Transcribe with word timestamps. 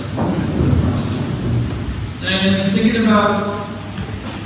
And 2.24 2.72
thinking 2.72 3.05
about 3.05 3.69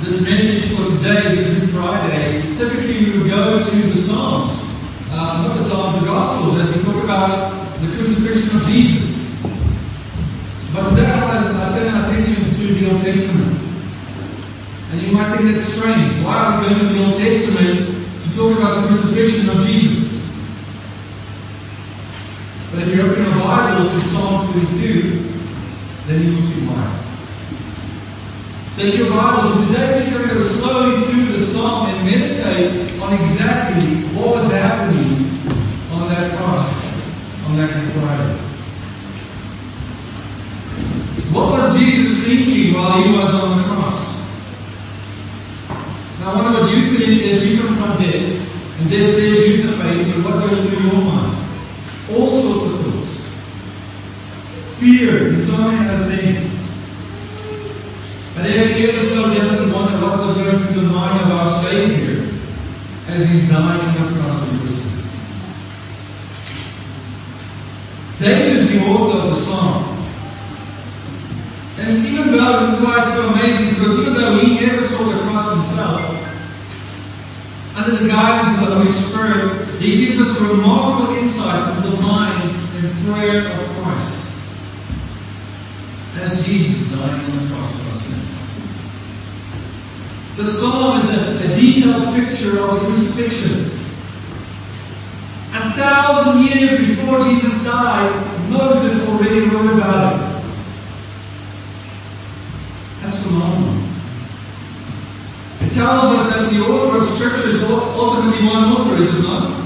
this 0.03 0.21
message 0.29 0.77
for 0.77 0.85
today, 0.97 1.35
this 1.35 1.59
Good 1.59 1.69
Friday, 1.71 2.55
typically 2.55 3.11
we 3.11 3.17
would 3.17 3.31
go 3.31 3.59
to 3.59 3.75
the 3.75 3.97
Psalms, 3.97 4.51
uh, 5.09 5.47
not 5.47 5.57
the 5.57 5.63
Psalms, 5.63 5.99
the 5.99 6.05
Gospels, 6.05 6.59
as 6.59 6.77
we 6.77 6.83
talk 6.83 7.03
about 7.03 7.81
the 7.81 7.87
crucifixion 7.87 8.61
of 8.61 8.67
Jesus. 8.67 9.12
But 10.73 10.85
I 10.85 10.89
want 11.21 11.73
to 11.73 11.79
turn 11.79 11.93
our 11.93 12.01
attention 12.01 12.45
to 12.45 12.73
the 12.73 12.91
Old 12.91 13.01
Testament. 13.01 13.61
And 14.91 15.01
you 15.03 15.11
might 15.11 15.37
think 15.37 15.53
that's 15.53 15.67
strange. 15.67 16.11
Why 16.25 16.33
are 16.33 16.61
we 16.61 16.69
going 16.69 16.79
to 16.79 16.85
the 16.93 17.05
Old 17.05 17.15
Testament 17.15 17.77
to 18.21 18.35
talk 18.35 18.57
about 18.57 18.81
the 18.81 18.87
crucifixion 18.87 19.49
of 19.49 19.65
Jesus? 19.67 20.23
But 22.71 22.87
if 22.87 22.95
you 22.95 23.03
open 23.03 23.23
your 23.23 23.33
Bibles 23.35 23.93
to 23.93 23.99
Psalm 24.01 24.51
22, 24.51 25.29
then 26.07 26.23
you 26.23 26.33
will 26.33 26.41
see 26.41 26.65
why. 26.65 27.03
Take 28.75 28.97
your 28.97 29.11
Bibles, 29.11 29.55
and 29.55 29.67
today 29.67 30.01
we're 30.01 30.09
going 30.09 30.29
to 30.29 30.33
go 30.33 30.41
slowly 30.41 31.05
through 31.05 31.25
the 31.33 31.39
Psalm 31.39 31.89
and 31.89 32.03
meditate 32.03 32.99
on 32.99 33.13
exactly 33.13 34.07
what 34.17 34.33
was 34.33 34.51
happening 34.51 35.29
on 35.91 36.09
that 36.09 36.35
cross, 36.35 36.97
on 37.45 37.57
that 37.57 37.69
Good 37.71 37.91
Friday. 38.01 38.39
What 41.33 41.49
was 41.51 41.79
Jesus 41.79 42.27
thinking 42.27 42.75
while 42.75 43.01
he 43.01 43.11
was 43.11 43.33
on 43.33 43.57
the 43.57 43.63
cross? 43.63 44.21
Now, 46.19 46.31
I 46.31 46.35
wonder 46.35 46.61
what 46.61 46.75
you 46.75 46.95
think 46.95 47.23
as 47.23 47.49
you 47.49 47.57
confront 47.59 47.99
death, 47.99 48.79
and 48.79 48.89
death 48.91 49.13
stares 49.13 49.47
you 49.47 49.61
in 49.61 49.67
the 49.67 49.77
face, 49.83 50.15
and 50.15 50.25
what 50.25 50.47
goes 50.47 50.69
through 50.69 50.83
your 50.83 51.01
mind? 51.01 51.37
All 52.11 52.29
sorts 52.29 52.73
of 52.73 52.79
thoughts. 52.85 53.13
Fear, 54.79 55.29
and 55.29 55.41
so 55.41 55.57
many 55.57 55.89
other 55.89 56.15
things. 56.15 56.69
But 58.35 58.45
have 58.45 58.79
you 58.79 58.89
ever 58.89 58.99
slowed 58.99 59.35
down 59.35 59.57
to 59.57 59.73
wonder 59.73 60.05
what 60.05 60.19
was 60.19 60.37
going 60.37 60.55
through 60.55 60.81
the 60.81 60.87
mind 60.93 61.19
of 61.21 61.31
our 61.31 61.63
Savior 61.63 62.29
as 63.07 63.27
He's 63.27 63.49
dying 63.49 63.81
on 63.81 64.13
the 64.13 64.19
cross 64.19 64.47
for 64.47 64.55
your 64.55 64.67
sins? 64.67 65.19
David 68.19 68.57
is 68.57 68.62
the 68.73 68.85
author 68.85 69.17
of 69.17 69.29
the 69.29 69.35
Psalm. 69.35 69.93
And 71.79 72.05
even 72.05 72.31
though, 72.31 72.65
this 72.65 72.79
is 72.79 72.85
why 72.85 73.01
it's 73.01 73.13
so 73.13 73.29
amazing, 73.29 73.75
because 73.75 73.99
even 73.99 74.13
though 74.13 74.37
he 74.39 74.55
never 74.55 74.87
saw 74.87 75.03
the 75.03 75.19
cross 75.23 75.53
himself, 75.55 76.13
under 77.75 77.95
the 77.97 78.07
guidance 78.07 78.61
of 78.61 78.69
the 78.69 78.75
Holy 78.75 78.91
Spirit, 78.91 79.81
he 79.81 80.05
gives 80.05 80.21
us 80.21 80.39
remarkable 80.39 81.15
insight 81.15 81.75
into 81.75 81.89
the 81.89 82.01
mind 82.01 82.51
and 82.51 83.05
prayer 83.05 83.51
of 83.51 83.67
Christ. 83.77 84.31
As 86.15 86.45
Jesus 86.45 86.91
died 86.91 87.19
on 87.19 87.25
the 87.25 87.53
cross 87.53 87.75
for 87.75 87.89
our 87.89 87.95
sins. 87.95 88.33
The 90.37 90.43
psalm 90.43 91.01
is 91.01 91.09
a, 91.09 91.51
a 91.51 91.55
detailed 91.59 92.15
picture 92.15 92.59
of 92.59 92.79
the 92.79 92.85
crucifixion. 92.85 93.71
A 95.55 95.71
thousand 95.73 96.43
years 96.43 96.79
before 96.79 97.19
Jesus 97.21 97.63
died, 97.63 98.22
Moses 98.63 99.07
already 99.09 99.41
wrote 99.41 99.75
about 99.75 100.13
it. 100.13 100.19
That's 103.01 103.23
phenomenal. 103.23 103.83
It 105.61 105.71
tells 105.71 106.03
us 106.15 106.35
that 106.35 106.49
the 106.49 106.59
author 106.61 106.99
of 106.99 107.09
Scripture 107.09 107.49
is 107.49 107.63
ultimately 107.63 108.47
one 108.47 108.63
author, 108.71 108.95
is 109.01 109.19
it 109.19 109.23
not? 109.23 109.63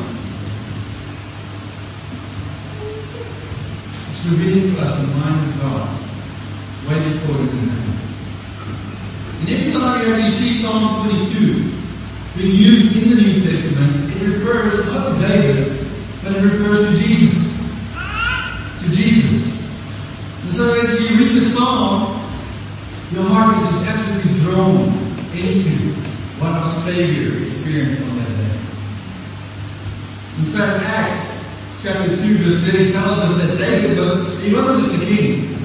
It's 4.09 4.25
revealing 4.25 4.73
to 4.73 4.81
us 4.81 4.99
the 4.99 5.07
mind 5.07 5.49
of 5.49 5.61
God, 5.61 5.89
waiting 6.89 7.19
for 7.19 7.33
it 7.35 7.49
in 7.49 7.69
heaven. 7.69 7.97
And 9.41 9.49
every 9.49 9.71
time 9.71 10.07
you 10.07 10.13
actually 10.13 10.31
see 10.31 10.63
Psalm 10.63 11.05
22 11.05 11.77
being 12.37 12.55
used 12.55 12.97
in 12.97 13.09
the 13.09 13.21
New 13.21 13.39
Testament, 13.39 14.11
it 14.11 14.21
refers 14.27 14.87
not 14.87 15.13
to 15.13 15.27
David, 15.27 15.87
but 16.23 16.35
it 16.35 16.41
refers 16.43 16.89
to 16.89 17.03
Jesus. 17.03 17.57
To 18.79 18.91
Jesus. 18.91 19.57
And 20.43 20.53
so 20.53 20.79
as 20.79 20.96
you 21.09 21.17
read 21.17 21.35
the 21.35 21.41
Psalm, 21.41 22.19
your 23.11 23.23
heart 23.23 23.55
is 23.57 23.63
just 23.63 23.87
absolutely 23.87 24.43
drawn 24.43 24.91
into 25.31 25.95
what 26.39 26.51
our 26.51 26.67
Savior 26.67 27.39
experienced 27.41 28.01
on 28.03 28.17
that 28.17 28.27
day. 28.27 28.57
In 30.37 30.45
fact, 30.51 30.83
Acts 30.83 31.47
chapter 31.79 32.09
2, 32.09 32.37
verse 32.43 32.59
30 32.71 32.91
tells 32.91 33.19
us 33.19 33.41
that 33.41 33.57
David 33.57 33.97
was, 33.97 34.41
he 34.41 34.53
wasn't 34.53 34.83
just 34.83 35.01
a 35.01 35.05
king, 35.05 35.55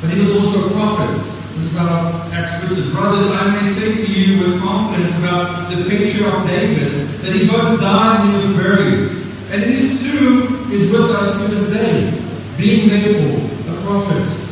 but 0.00 0.10
he 0.10 0.20
was 0.20 0.36
also 0.36 0.68
a 0.68 0.70
prophet. 0.72 1.16
This 1.54 1.72
is 1.72 1.78
how 1.78 2.28
Acts 2.32 2.60
puts 2.60 2.78
it. 2.78 2.92
Brothers, 2.92 3.30
I 3.32 3.56
may 3.56 3.66
say 3.66 3.94
to 3.94 4.12
you 4.12 4.44
with 4.44 4.60
confidence 4.60 5.18
about 5.18 5.70
the 5.70 5.88
picture 5.88 6.26
of 6.26 6.46
David, 6.46 7.08
that 7.22 7.32
he 7.32 7.48
both 7.48 7.80
died 7.80 8.20
and 8.20 8.28
he 8.28 8.34
was 8.36 8.56
buried. 8.56 9.10
And 9.50 9.62
his 9.62 10.02
tomb 10.02 10.70
is 10.70 10.92
with 10.92 11.10
us 11.10 11.42
to 11.42 11.50
this 11.50 11.72
day, 11.72 12.12
being 12.56 12.88
therefore 12.88 13.74
a 13.74 13.82
prophet. 13.82 14.49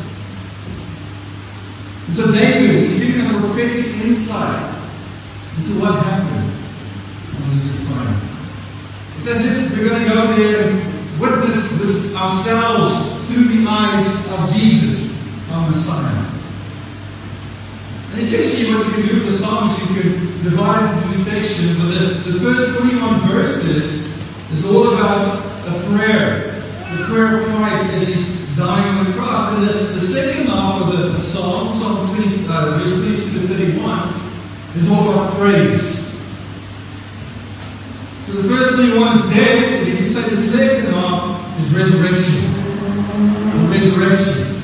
So 2.13 2.33
David 2.33 2.85
is 2.85 2.99
giving 3.05 3.21
us 3.23 3.35
a 3.35 3.41
prophetic 3.41 3.87
insight 4.05 4.75
into 5.59 5.81
what 5.81 6.03
happened 6.03 6.51
on 7.37 7.51
this 7.51 7.87
Friday. 7.87 8.19
It's 9.17 9.27
as 9.29 9.45
if 9.45 9.77
we're 9.77 9.89
going 9.89 10.03
to 10.03 10.09
go 10.09 10.37
there 10.37 10.71
and 10.71 11.21
witness 11.21 11.79
this 11.79 12.17
ourselves 12.17 13.29
through 13.29 13.45
the 13.45 13.69
eyes 13.69 14.07
of 14.31 14.53
Jesus, 14.53 15.23
our 15.51 15.69
Messiah. 15.69 16.27
And 18.11 18.21
essentially 18.21 18.75
what 18.75 18.87
you 18.87 18.93
can 18.95 19.07
do 19.07 19.15
with 19.15 19.27
the 19.27 19.33
Psalms, 19.33 19.79
you 19.81 20.01
can 20.01 20.43
divide 20.43 21.05
into 21.05 21.19
sections. 21.19 21.79
But 21.79 21.89
the, 21.89 22.31
the 22.31 22.41
first 22.41 22.79
21 22.81 23.21
verses 23.29 24.09
is 24.51 24.65
all 24.67 24.95
about 24.95 25.27
a 25.67 25.95
prayer. 25.95 26.55
The 26.97 27.05
prayer 27.05 27.41
of 27.43 27.47
Christ 27.49 27.93
as 27.93 28.09
he's 28.09 28.38
dying 28.59 28.99
on 28.99 29.07
the 29.07 29.13
cross. 29.13 29.55
And 29.55 29.69
the, 29.69 29.73
the 29.95 30.01
second 30.01 30.47
half 30.47 30.83
of 30.83 30.93
the 30.93 31.23
psalm, 31.23 31.73
Psalm 31.75 32.09
20, 32.15 32.47
uh, 32.49 32.79
verse 32.79 32.93
22 33.01 33.41
to 33.41 33.47
31, 33.47 34.77
is 34.77 34.91
all 34.91 35.13
about 35.13 35.35
praise. 35.39 36.09
So 38.27 38.33
the 38.43 38.49
first 38.49 38.77
thing 38.77 39.01
one 39.01 39.17
is 39.17 39.31
death, 39.31 39.73
and 39.79 39.87
you 39.87 39.97
can 39.97 40.09
say 40.09 40.29
the 40.29 40.37
second 40.37 40.93
half 40.93 41.59
is 41.59 41.73
resurrection. 41.73 42.51
Resurrection. 43.71 44.63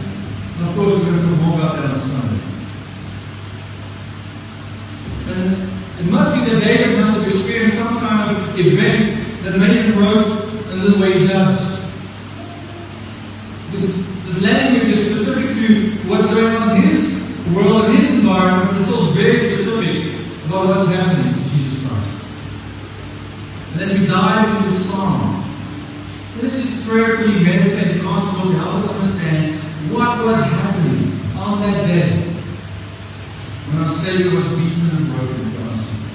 And 0.58 0.68
of 0.68 0.74
course, 0.76 0.98
we're 0.98 1.04
going 1.04 1.18
to 1.18 1.28
talk 1.30 1.40
more 1.40 1.58
about 1.60 1.76
that 1.76 1.90
on 1.90 1.98
Sunday. 1.98 2.44
And 5.30 5.70
it 6.00 6.10
must 6.10 6.34
be 6.34 6.50
that 6.50 6.64
David 6.64 6.98
must 6.98 7.16
have 7.16 7.26
experienced 7.26 7.78
some 7.78 7.98
kind 8.00 8.36
of 8.36 8.58
event 8.58 9.42
that 9.44 9.58
made 9.58 9.84
him 9.84 9.98
wrote 9.98 10.26
in 10.72 10.92
the 10.92 10.98
way 11.00 11.20
he 11.20 11.26
does. 11.26 11.84
Because 13.66 14.06
this 14.26 14.44
language 14.44 14.86
is 14.86 15.10
specific 15.10 15.50
to 15.56 16.08
what's 16.08 16.32
going 16.32 16.54
on 16.56 16.76
in 16.76 16.82
his 16.82 17.14
world 17.54 17.86
and 17.86 17.98
his 17.98 18.14
environment. 18.14 18.80
It's 18.80 18.90
also 18.90 19.12
very 19.12 19.36
specific 19.36 20.14
about 20.46 20.68
what's 20.68 20.88
happening 20.88 21.32
to 21.32 21.40
Jesus 21.50 21.86
Christ. 21.88 22.26
And 23.72 23.82
as 23.82 23.98
we 23.98 24.06
dive 24.06 24.48
into 24.48 24.62
the 24.62 24.70
psalm, 24.70 25.44
let's 26.40 26.62
just 26.62 26.86
and 27.76 28.00
the 28.00 28.04
to 28.04 28.52
help 28.58 28.74
us 28.74 28.88
understand 28.92 29.58
what 29.90 30.24
was 30.24 30.36
happening 30.36 31.12
on 31.36 31.60
that 31.60 31.86
day 31.86 32.10
when 33.68 33.82
our 33.82 33.88
Savior 33.88 34.34
was 34.34 34.46
beaten 34.54 34.90
and 34.96 35.06
broken 35.10 35.50
for 35.50 35.62
our 35.70 35.78
sins. 35.78 36.12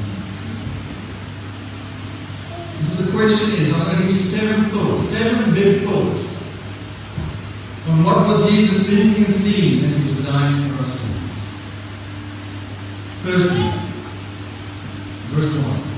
So 2.96 3.04
the 3.04 3.12
question 3.12 3.62
is, 3.62 3.74
I'm 3.74 3.84
going 3.86 3.98
to 3.98 4.02
give 4.04 4.12
you 4.12 4.16
seven 4.16 4.66
thoughts, 4.66 5.04
seven 5.04 5.54
big 5.54 5.82
thoughts 5.84 6.40
on 7.90 8.04
what 8.04 8.28
was 8.28 8.50
Jesus 8.50 8.88
thinking 8.88 9.26
and 9.26 9.34
seeing 9.34 9.86
as 9.86 9.96
he 9.96 10.08
was 10.10 10.26
dying 10.26 10.70
for 10.70 10.76
our 10.80 10.86
sins. 10.86 11.40
Firstly, 13.24 13.70
verse 15.34 15.56
1. 15.56 15.90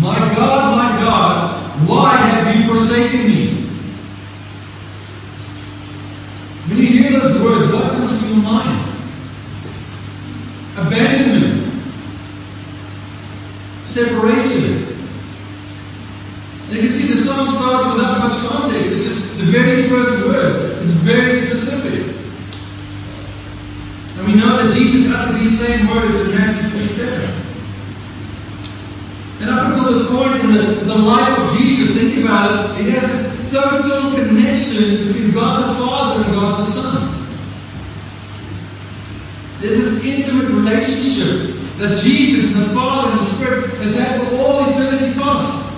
My 0.00 0.18
God, 0.34 0.76
my 0.76 1.00
God, 1.00 1.60
why 1.88 2.16
have 2.16 2.56
you 2.56 2.62
forsaken 2.68 3.26
me? 3.28 3.40
When 6.68 6.78
you 6.78 6.86
hear 6.86 7.10
those 7.18 7.42
words, 7.42 7.72
what 7.72 7.90
comes 7.90 8.20
to 8.20 8.26
your 8.28 8.36
mind? 8.36 8.86
Abandonment. 10.86 11.82
Separation. 13.86 14.90
And 16.68 16.76
you 16.76 16.82
can 16.82 16.92
see 16.92 17.12
the 17.12 17.20
psalm 17.20 17.50
starts 17.50 17.94
without 17.94 18.18
much 18.20 18.38
context. 18.48 18.92
It's 18.92 19.02
just 19.02 19.38
the 19.38 19.44
very 19.46 19.88
first 19.88 20.24
words. 20.24 20.56
It's 20.82 20.90
very 21.02 21.40
specific. 21.40 22.14
And 24.18 24.26
we 24.28 24.34
know 24.40 24.62
that 24.62 24.76
Jesus 24.76 25.12
uttered 25.12 25.40
these 25.40 25.58
same 25.58 25.88
words 25.88 26.14
in 26.14 26.30
Matthew 26.30 26.70
27. 26.70 27.40
And 29.40 29.50
up 29.50 29.72
until 29.72 29.92
this 29.92 30.10
point 30.10 30.44
in 30.44 30.52
the, 30.52 30.84
the 30.84 30.94
life 30.94 31.38
of 31.38 31.58
Jesus, 31.58 31.96
think 31.96 32.24
about 32.24 32.78
it, 32.78 32.86
it 32.86 32.92
has 32.92 33.10
this 33.10 33.52
total 33.52 34.14
connection 34.14 35.08
between 35.08 35.32
God 35.32 35.70
the 35.70 35.84
Father 35.84 36.24
and 36.24 36.34
God 36.34 36.60
the 36.60 36.66
Son. 36.66 37.19
Intimate 40.04 40.48
relationship 40.48 41.56
that 41.78 41.98
Jesus 41.98 42.54
the 42.54 42.74
Father 42.74 43.10
and 43.10 43.20
the 43.20 43.24
Spirit 43.24 43.70
has 43.80 43.94
had 43.96 44.20
for 44.20 44.36
all 44.36 44.70
eternity 44.70 45.18
past. 45.18 45.72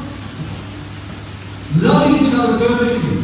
Loving 1.81 2.27
each 2.27 2.35
other 2.35 2.59
perfectly. 2.59 3.23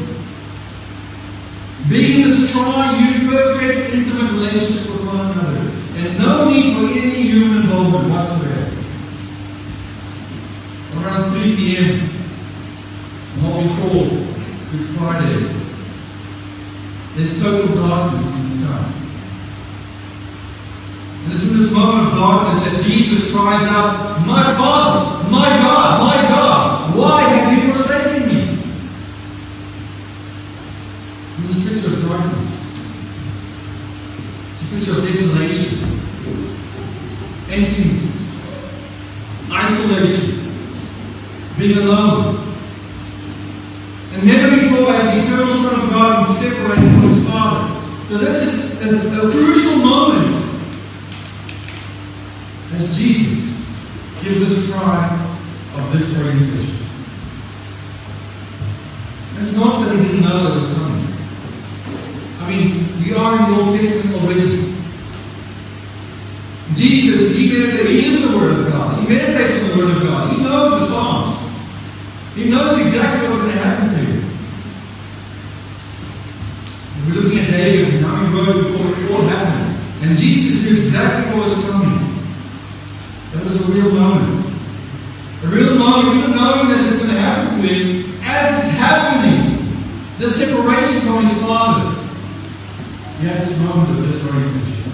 Being 1.89 2.23
in 2.23 2.29
this 2.29 2.53
triune, 2.53 3.29
perfect, 3.29 3.95
intimate 3.95 4.33
relationship 4.33 4.93
with 4.93 5.07
one 5.07 5.31
another. 5.31 5.71
And 5.97 6.19
no 6.19 6.49
need 6.49 6.77
for 6.77 6.99
any 6.99 7.23
human 7.23 7.63
involvement 7.63 8.11
whatsoever. 8.11 8.75
Around 10.97 11.31
3 11.31 11.57
p.m., 11.57 12.01
what 13.41 13.63
we 13.63 13.69
call 13.77 14.09
Good 14.71 14.87
Friday, 14.99 15.55
there's 17.15 17.43
total 17.43 17.75
darkness 17.75 18.35
in 18.35 18.43
the 18.43 18.51
sky. 18.51 18.98
Moment 21.79 22.09
of 22.09 22.15
darkness 22.15 22.65
that 22.65 22.85
Jesus 22.85 23.31
cries 23.31 23.63
out, 23.69 24.27
My 24.27 24.43
Father, 24.57 25.31
my 25.31 25.49
God, 25.49 26.01
my 26.01 26.29
God, 26.29 26.97
why 26.97 27.23
have 27.23 27.53
you 27.55 27.73
forsaken 27.73 28.27
me? 28.27 28.41
And 31.37 31.45
this 31.47 31.63
picture 31.63 31.95
of 31.95 32.09
darkness. 32.09 32.51
It's 34.55 34.63
a 34.65 34.75
picture 34.75 34.99
of 34.99 35.07
desolation, 35.07 35.79
emptiness, 37.49 38.27
isolation, 39.53 40.51
being 41.59 41.79
alone. 41.79 42.45
And 44.15 44.27
never 44.27 44.57
before 44.57 44.93
has 44.95 45.15
the 45.15 45.33
eternal 45.33 45.55
Son 45.55 45.81
of 45.81 45.91
God 45.91 46.27
been 46.27 46.35
separated 46.35 46.91
from 46.91 47.03
his 47.03 47.29
Father. 47.29 47.63
So 48.09 48.19
this 48.19 48.43
is 48.43 48.83
a, 48.83 49.29
a 49.29 49.31
crucial 49.31 49.77
moment 49.77 50.48
as 52.79 52.97
Jesus 52.97 53.67
gives 54.23 54.43
us 54.43 54.73
cry 54.73 55.11
of 55.75 55.93
this 55.93 56.17
orientation. 56.17 56.87
It's 59.39 59.57
not 59.57 59.85
that 59.85 59.97
he 59.97 60.03
didn't 60.03 60.23
know 60.23 60.45
that 60.45 60.55
was 60.55 60.75
coming. 60.75 61.07
I 62.41 62.51
mean, 62.51 63.03
we 63.03 63.15
are 63.15 63.37
in 63.37 63.51
the 63.51 63.61
Old 63.61 63.79
Testament 63.79 64.23
already. 64.23 64.75
Jesus, 66.75 67.37
he 67.37 67.53
meditates, 67.53 67.89
he 67.89 68.15
is 68.15 68.31
the 68.31 68.37
Word 68.37 68.59
of 68.61 68.73
God. 68.73 69.01
He 69.03 69.09
meditates 69.09 69.65
on 69.65 69.71
the 69.71 69.85
Word 69.85 69.97
of 69.97 70.03
God. 70.03 70.37
He 70.37 70.43
knows 70.43 70.81
the 70.81 70.87
Psalms. 70.87 71.37
He 72.35 72.51
knows 72.51 72.79
exactly 72.79 73.29
what's 73.29 73.43
going 73.43 73.55
to 73.55 73.59
happen 73.59 73.89
to 73.89 73.97
him. 73.97 74.23
And 76.95 77.07
we're 77.09 77.23
looking 77.23 77.39
at 77.41 77.51
David 77.51 77.95
and 77.95 78.05
how 78.05 78.25
he 78.25 78.35
wrote 78.35 78.73
before 78.73 78.87
it 78.87 79.11
all 79.11 79.23
happened. 79.23 79.79
And 80.03 80.17
Jesus 80.17 80.63
knew 80.63 80.77
exactly 80.77 81.35
what 81.35 81.49
was 81.49 81.65
coming. 81.65 81.98
That 83.39 83.45
was 83.45 83.69
a 83.69 83.73
real 83.73 83.93
moment. 83.95 84.47
A 85.45 85.47
real 85.47 85.79
moment, 85.79 86.17
even 86.19 86.35
knowing 86.35 86.69
that 86.71 86.85
it's 86.91 86.97
going 86.97 87.15
to 87.15 87.21
happen 87.21 87.63
to 87.63 87.69
him, 87.69 88.19
as 88.25 88.67
it's 88.67 88.77
happening, 88.77 89.63
the 90.19 90.29
separation 90.29 91.07
from 91.07 91.25
his 91.25 91.39
father. 91.43 92.03
He 93.21 93.29
had 93.29 93.43
this 93.43 93.57
moment 93.61 93.97
of 93.97 94.05
disorientation. 94.05 94.91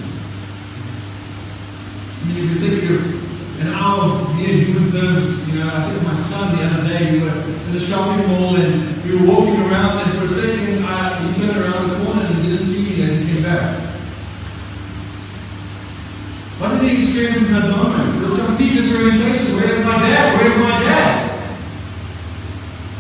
I 2.21 2.27
mean, 2.29 2.45
if 2.45 2.51
you 2.53 2.57
think 2.61 2.91
of 2.91 3.61
an 3.63 3.73
hour 3.73 4.35
near 4.37 4.53
human 4.53 4.93
terms, 4.93 5.49
you 5.49 5.61
know, 5.61 5.71
I 5.73 5.89
think 5.89 5.97
of 5.97 6.05
my 6.05 6.15
son 6.15 6.55
the 6.55 6.65
other 6.65 6.87
day, 6.87 7.13
we 7.13 7.21
were 7.25 7.33
in 7.33 7.73
the 7.73 7.81
shopping 7.81 8.29
mall 8.29 8.57
and 8.57 9.05
we 9.05 9.17
were 9.17 9.27
walking 9.27 9.57
around, 9.63 10.07
and 10.07 10.19
for 10.19 10.25
a 10.27 10.29
second, 10.29 10.85
I, 10.85 11.17
he 11.23 11.41
turned 11.41 11.65
around 11.65 11.89
the 11.89 12.05
corner 12.05 12.27
and 12.27 12.35
he 12.45 12.51
didn't 12.51 12.67
see 12.67 12.91
me 12.91 13.03
as 13.05 13.11
he 13.19 13.33
came 13.33 13.43
back. 13.43 13.81
What 16.59 16.81
did 16.81 16.89
he 16.89 16.97
experience 16.97 17.39
in 17.39 17.44
that 17.55 17.71
moment? 17.71 18.23
Was 18.23 18.35
complete 18.47 18.75
disorientation. 18.75 19.57
Where's 19.57 19.85
my 19.85 19.99
dad? 20.03 20.41
Where's 20.41 20.57
my 20.59 20.83
dad? 20.83 21.31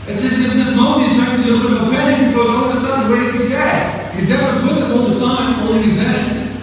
It's 0.06 0.24
as 0.24 0.46
if 0.46 0.52
this 0.54 0.76
moment 0.76 1.08
he's 1.08 1.18
going 1.18 1.42
through 1.42 1.54
a 1.54 1.56
little 1.56 1.70
bit 1.70 1.82
of 1.82 1.90
panic 1.90 2.30
because 2.30 2.48
all 2.48 2.70
of 2.70 2.76
a 2.76 2.80
sudden, 2.80 3.10
where's 3.10 3.32
his 3.32 3.50
dad? 3.50 4.14
His 4.14 4.28
dad 4.28 4.54
was 4.54 4.62
with 4.62 4.84
him 4.84 4.98
all 4.98 5.06
the 5.08 5.18
time, 5.18 5.54
holding 5.54 5.82
his 5.82 5.98
hand. 5.98 6.60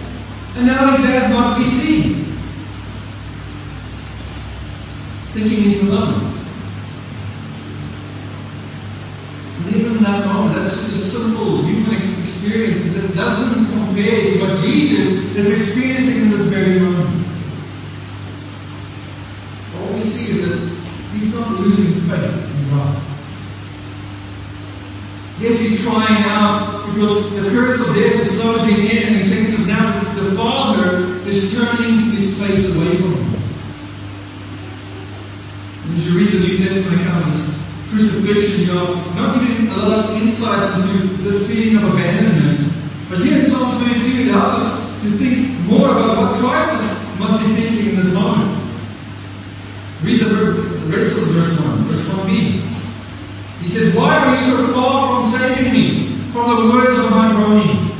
And 0.56 0.66
now 0.66 0.96
his 0.96 1.04
dad's 1.04 1.34
not 1.34 1.56
to 1.56 1.62
be 1.62 1.68
seen. 1.68 2.24
Thinking 5.32 5.62
he's 5.64 5.82
alone. 5.88 6.32
And 9.58 9.76
even 9.76 9.96
in 9.96 10.02
that 10.02 10.26
moment, 10.26 10.56
that's 10.56 10.70
just 10.70 10.92
a 10.92 11.18
simple 11.18 11.62
human 11.62 11.96
experience 12.20 12.94
that 12.94 13.14
doesn't 13.14 13.66
compare 13.66 14.22
to 14.22 14.38
what 14.40 14.58
Jesus 14.60 15.34
is 15.36 15.50
experiencing 15.50 16.22
in 16.22 16.30
this 16.30 16.42
very 16.42 16.80
moment. 16.80 17.26
All 19.76 19.94
we 19.94 20.00
see 20.00 20.32
is 20.32 20.48
that 20.48 20.58
he's 21.12 21.34
not 21.34 21.50
losing 21.60 22.00
faith 22.08 22.56
in 22.56 22.70
God. 22.70 23.02
Yes, 25.42 25.58
he's 25.58 25.84
crying 25.84 26.22
out 26.30 26.86
because 26.94 27.34
the 27.34 27.50
curse 27.50 27.80
of 27.80 27.96
death 27.96 28.14
is 28.14 28.40
closing 28.40 28.86
in, 28.88 29.08
and 29.08 29.16
he 29.16 29.22
senses 29.24 29.66
now 29.66 29.98
the 30.14 30.36
Father 30.36 31.18
is 31.26 31.52
turning 31.52 32.12
his 32.12 32.38
face 32.38 32.72
away 32.72 32.94
from 32.94 33.14
him. 33.14 33.42
And 35.82 35.96
as 35.98 36.06
you 36.06 36.16
read 36.16 36.30
the 36.30 36.46
New 36.46 36.56
Testament 36.56 37.00
account 37.02 37.26
of 37.26 37.34
crucifixion, 37.90 38.66
you 38.66 38.78
are 38.78 38.94
not 39.18 39.42
even 39.42 39.66
a 39.66 39.76
lot 39.78 39.98
of 39.98 40.22
insight 40.22 40.62
into 40.78 41.08
this 41.24 41.50
feeling 41.50 41.82
of 41.82 41.92
abandonment. 41.92 42.60
But 43.10 43.18
here 43.18 43.40
in 43.40 43.44
Psalm 43.44 43.82
22, 43.82 44.22
it 44.22 44.28
helps 44.28 44.62
us 44.62 45.02
to 45.02 45.08
think 45.08 45.58
more 45.66 45.90
about 45.90 46.18
what 46.18 46.38
Christ 46.38 47.18
must 47.18 47.44
be 47.44 47.52
thinking 47.54 47.88
in 47.88 47.96
this 47.96 48.14
moment. 48.14 48.62
Read 50.04 50.20
the 50.20 50.34
rest 50.86 51.18
of 51.18 51.24
verse 51.34 51.60
1, 51.60 51.78
verse 51.90 52.06
1b. 52.10 52.62
He 53.60 53.66
says, 53.66 53.94
Why 53.96 54.18
are 54.18 54.34
you 54.34 54.40
so 54.40 54.72
far 54.72 55.11
from 55.22 55.38
saving 55.38 55.72
me? 55.72 56.12
from 56.32 56.66
the 56.66 56.74
words 56.74 56.98
of 56.98 57.10
my 57.10 57.30
groaning. 57.32 57.90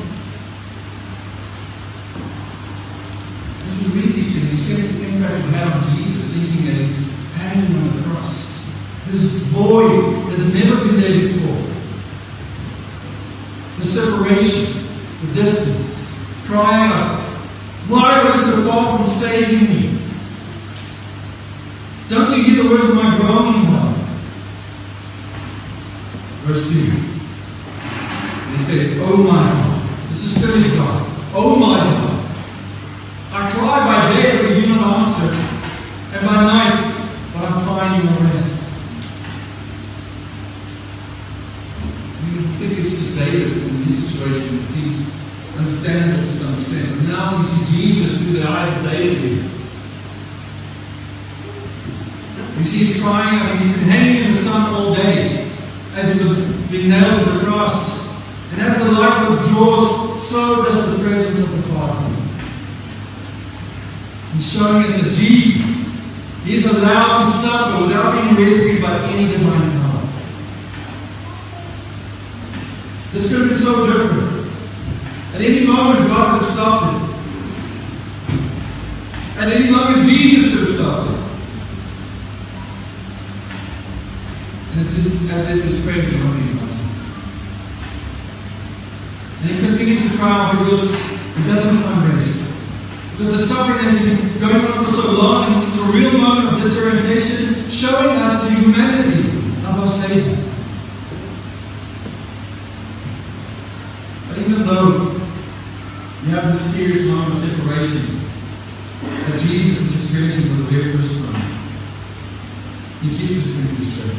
As 3.69 3.93
we 3.93 4.00
read 4.00 4.14
these 4.14 4.33
things, 4.35 4.52
you 4.52 4.59
sense 4.59 4.97
the 4.97 5.07
impact 5.07 5.35
it 5.35 5.52
had 5.52 5.69
on 5.71 5.83
Jesus 5.95 6.33
thinking 6.33 6.69
as 6.69 6.79
he's 6.79 7.12
hanging 7.35 7.76
on 7.76 7.95
the 7.95 8.02
cross. 8.05 8.64
This 9.07 9.35
void 9.52 10.14
has 10.31 10.55
never 10.55 10.83
been 10.87 10.99
there 10.99 11.29
before. 11.29 11.62
The 13.76 13.85
separation, 13.85 14.87
the 15.26 15.35
distance, 15.35 16.19
crying 16.47 16.91
out, 16.91 17.21
Why 17.88 18.19
are 18.19 18.35
you 18.35 18.43
so 18.43 18.67
far 18.67 18.97
from 18.97 19.07
saving 19.07 19.69
me? 19.69 19.99
Don't 22.09 22.35
you 22.35 22.45
hear 22.45 22.62
the 22.62 22.71
words 22.71 22.88
of 22.88 22.95
my 22.95 23.19
groaning, 23.19 23.64
God? 23.64 23.97
Verse 26.45 26.73
2. 26.73 27.12
And 28.52 28.61
he 28.61 28.67
says, 28.67 28.99
Oh 29.00 29.17
my 29.17 29.49
God. 29.49 30.11
This 30.11 30.25
is 30.25 30.37
still 30.37 30.52
his 30.52 30.76
God. 30.76 31.09
Oh 31.33 31.57
my 31.57 31.79
God. 31.79 32.21
I 33.33 33.50
cry 33.50 33.81
by 33.81 34.12
day, 34.12 34.43
but 34.43 34.57
you 34.57 34.67
do 34.67 34.75
not 34.76 35.09
answer, 35.09 35.33
and 36.12 36.26
by 36.26 36.35
nights, 36.45 37.17
but 37.33 37.45
I 37.45 37.64
find 37.64 38.05
you 38.05 38.11
no 38.11 38.17
rest. 38.29 38.69
You 42.29 42.43
think 42.61 42.79
it's 42.79 42.91
just 42.91 43.19
David 43.19 43.57
in 43.57 43.85
this 43.87 44.12
situation. 44.12 44.59
It 44.59 44.67
seems 44.67 45.11
understandable 45.57 46.23
to 46.23 46.33
some 46.37 46.59
extent. 46.59 46.88
But 46.91 47.09
now 47.09 47.38
we 47.38 47.45
see 47.47 47.75
Jesus 47.75 48.21
through 48.21 48.41
the 48.41 48.47
eyes 48.47 48.76
of 48.76 48.85
David 48.85 49.17
here. 49.17 49.50
You 52.59 52.64
see, 52.64 52.85
he's 52.85 53.02
crying 53.02 53.41
out. 53.41 53.57
He's 53.57 53.79
been 53.79 53.88
hanging 53.88 54.26
in 54.26 54.33
the 54.33 54.38
sun 54.38 54.75
all 54.75 54.95
day 54.95 55.50
as 55.95 56.14
he 56.14 56.23
was 56.23 56.38
being 56.71 56.91
nailed 56.91 57.25
to 57.25 57.31
the 57.31 57.47
cross. 57.47 58.02
And 58.52 58.61
as 58.61 58.79
the 58.85 58.93
light 58.93 59.31
withdraws, 59.31 60.29
so 60.29 60.62
does 60.62 60.99
the 60.99 61.02
presence 61.02 61.38
of 61.38 61.57
the 61.57 61.62
Father. 61.73 62.17
He's 64.35 64.52
showing 64.52 64.85
us 64.85 65.02
that 65.02 65.12
Jesus 65.12 65.87
is 66.47 66.67
allowed 66.67 67.25
to 67.25 67.31
suffer 67.38 67.87
without 67.87 68.12
being 68.12 68.47
rescued 68.47 68.83
by 68.83 68.99
any 69.09 69.33
divine 69.33 69.71
power. 69.81 70.07
This 73.12 73.28
could 73.31 73.41
have 73.41 73.49
been 73.49 73.59
so 73.59 73.87
different. 73.87 74.49
At 75.35 75.41
any 75.41 75.67
moment, 75.67 76.09
God 76.09 76.41
could 76.41 76.47
have 76.47 76.55
stopped 76.55 76.87
it. 76.95 76.99
At 79.38 79.49
any 79.50 79.71
moment, 79.71 80.05
Jesus 80.07 80.52
could 80.52 80.67
have 80.69 80.76
stopped 80.76 81.11
it. 81.11 81.17
And 84.73 84.81
it's 84.83 84.95
just 84.95 85.33
as 85.33 85.57
if 85.57 85.65
his 85.65 85.85
prayers 85.85 86.12
are 86.12 86.19
not 86.19 86.35
being 86.37 86.59
answered. 86.59 86.83
And 89.43 89.51
he 89.51 89.59
continues 89.67 90.13
to 90.13 90.19
cry 90.19 90.31
out 90.31 90.59
because 90.59 90.95
he 90.95 91.43
doesn't 91.51 91.83
find 91.83 92.15
rest. 92.15 92.55
Because 93.11 93.41
the 93.41 93.47
suffering 93.47 93.79
has 93.79 93.99
been 93.99 94.39
going 94.39 94.55
on 94.55 94.85
for 94.85 94.91
so 94.91 95.11
long, 95.13 95.53
and 95.53 95.63
it's 95.63 95.77
a 95.79 95.83
real 95.91 96.13
moment 96.17 96.57
of 96.57 96.63
disorientation, 96.63 97.69
showing 97.69 98.17
us 98.23 98.43
the 98.45 98.51
humanity 98.51 99.29
of 99.67 99.81
our 99.81 99.89
Savior. 99.89 100.37
But 104.29 104.39
even 104.39 104.65
though 104.65 105.11
we 106.23 106.31
have 106.31 106.53
this 106.53 106.75
serious 106.75 107.07
moment 107.09 107.35
of 107.35 107.39
separation 107.41 108.21
that 109.03 109.41
Jesus 109.41 109.81
is 109.81 110.05
experiencing 110.05 110.51
for 110.51 110.63
the 110.63 110.69
very 110.71 110.97
first 110.97 111.19
time, 111.25 111.53
he 113.03 113.19
keeps 113.19 113.39
us 113.39 113.51
thinking 113.57 113.87
straight. 113.87 114.19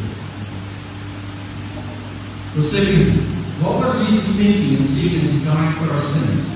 Well, 2.54 2.64
second, 2.64 3.33
what 3.94 4.10
Jesus 4.10 4.36
thinking 4.38 4.76
and 4.76 4.86
seeing 4.86 5.22
as 5.22 5.32
he's 5.32 5.46
dying 5.46 5.74
for 5.76 5.92
our 5.94 6.00
sins? 6.00 6.50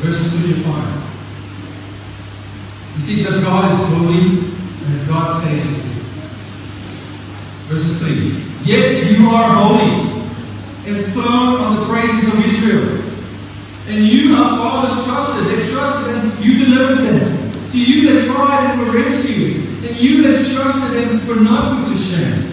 Verses 0.00 0.40
3 0.40 0.54
and 0.54 0.64
5. 0.64 0.74
He 2.94 3.00
sees 3.00 3.28
that 3.28 3.42
God 3.42 3.70
is 3.72 3.78
holy 3.88 4.22
and 4.84 5.00
that 5.00 5.08
God 5.08 5.42
saves 5.42 5.66
us. 5.66 5.78
Verses 7.68 7.98
3. 8.02 8.44
Yet 8.64 8.92
you 9.10 9.28
are 9.28 9.48
holy, 9.50 10.24
enthroned 10.86 11.56
on 11.62 11.76
the 11.76 11.84
praises 11.86 12.34
of 12.34 12.44
Israel. 12.44 13.00
And 13.88 14.06
you, 14.06 14.36
our 14.36 14.58
fathers, 14.58 15.06
trusted. 15.06 15.44
They 15.46 15.60
trusted 15.70 16.14
and 16.14 16.44
you 16.44 16.64
delivered 16.64 17.04
them. 17.04 17.70
To 17.70 17.78
you 17.78 18.12
that 18.12 18.26
tried 18.26 18.72
and 18.72 18.80
were 18.80 18.92
rescued. 18.98 19.56
And 19.84 19.96
you 19.96 20.22
that 20.22 20.52
trusted 20.52 21.08
and 21.08 21.28
were 21.28 21.36
not 21.36 21.84
put 21.84 21.92
to 21.92 21.98
shame. 21.98 22.50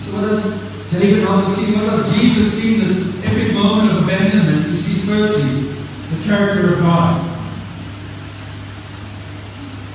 So 0.00 0.12
what 0.14 0.22
does 0.28 0.65
David 0.90 1.22
help 1.22 1.44
us 1.44 1.56
see? 1.56 1.74
What 1.74 1.90
does 1.90 2.18
Jesus 2.18 2.62
see 2.62 2.74
in 2.74 2.80
this 2.80 3.24
epic 3.24 3.54
moment 3.54 3.90
of 3.90 4.04
abandonment? 4.04 4.66
He 4.66 4.74
sees 4.74 5.04
firstly 5.04 5.72
the 6.16 6.24
character 6.24 6.74
of 6.74 6.80
God. 6.80 7.32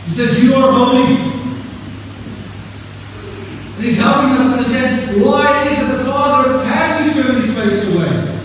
He 0.05 0.11
says, 0.11 0.43
You 0.43 0.53
are 0.55 0.71
holy. 0.71 1.15
And 3.75 3.85
he's 3.85 3.97
helping 3.97 4.31
us 4.31 4.53
understand 4.53 5.23
why 5.23 5.63
it 5.65 5.71
is 5.71 5.87
that 5.87 5.97
the 5.97 6.05
Father 6.05 6.63
has 6.65 7.15
to 7.15 7.23
turn 7.23 7.35
his 7.41 7.55
face 7.57 7.95
away. 7.95 8.37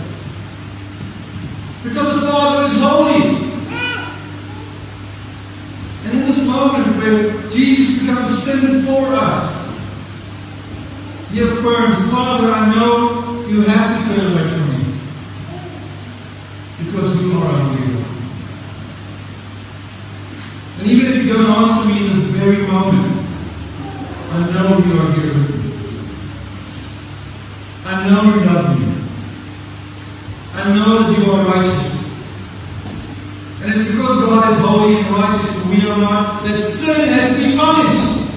Because 1.83 2.21
the 2.21 2.27
Father 2.27 2.65
is 2.65 2.81
holy. 2.81 3.47
And 6.05 6.19
in 6.19 6.25
this 6.25 6.47
moment 6.47 6.87
where 6.97 7.49
Jesus 7.49 8.01
becomes 8.01 8.43
sin 8.43 8.83
for 8.83 9.13
us, 9.13 9.56
he 11.31 11.41
affirms, 11.41 12.11
Father, 12.11 12.51
I 12.51 12.73
know 12.73 13.45
you 13.47 13.61
have 13.61 14.07
to 14.07 14.15
turn 14.15 14.31
away 14.31 14.49
from 14.49 14.69
me. 14.71 14.99
Because 16.85 17.21
you 17.21 17.33
are 17.33 17.41
God. 17.41 18.07
And 20.79 20.87
even 20.87 21.13
if 21.13 21.25
you 21.25 21.33
don't 21.33 21.49
answer 21.49 21.89
me 21.89 21.97
in 21.97 22.03
this 22.07 22.23
very 22.35 22.67
moment, 22.67 23.25
I 24.31 24.39
know 24.51 24.77
you 24.77 24.99
are 24.99 25.11
here 25.13 25.33
with 25.33 25.65
me. 25.65 25.67
I 27.85 28.09
know 28.09 28.23
you 28.23 28.45
love 28.45 28.79
me. 28.79 28.97
I 30.53 30.73
know 30.75 30.99
that 30.99 31.17
you 31.17 31.31
are 31.31 31.45
righteous. 31.45 31.97
And 33.61 33.71
it's 33.71 33.89
because 33.89 34.25
God 34.25 34.51
is 34.51 34.59
holy 34.59 34.97
and 34.97 35.07
righteous 35.07 35.63
and 35.63 35.69
we 35.71 35.89
are 35.89 35.97
not 35.97 36.43
that 36.43 36.63
sin 36.63 37.09
has 37.09 37.35
to 37.35 37.47
be 37.47 37.57
punished. 37.57 38.27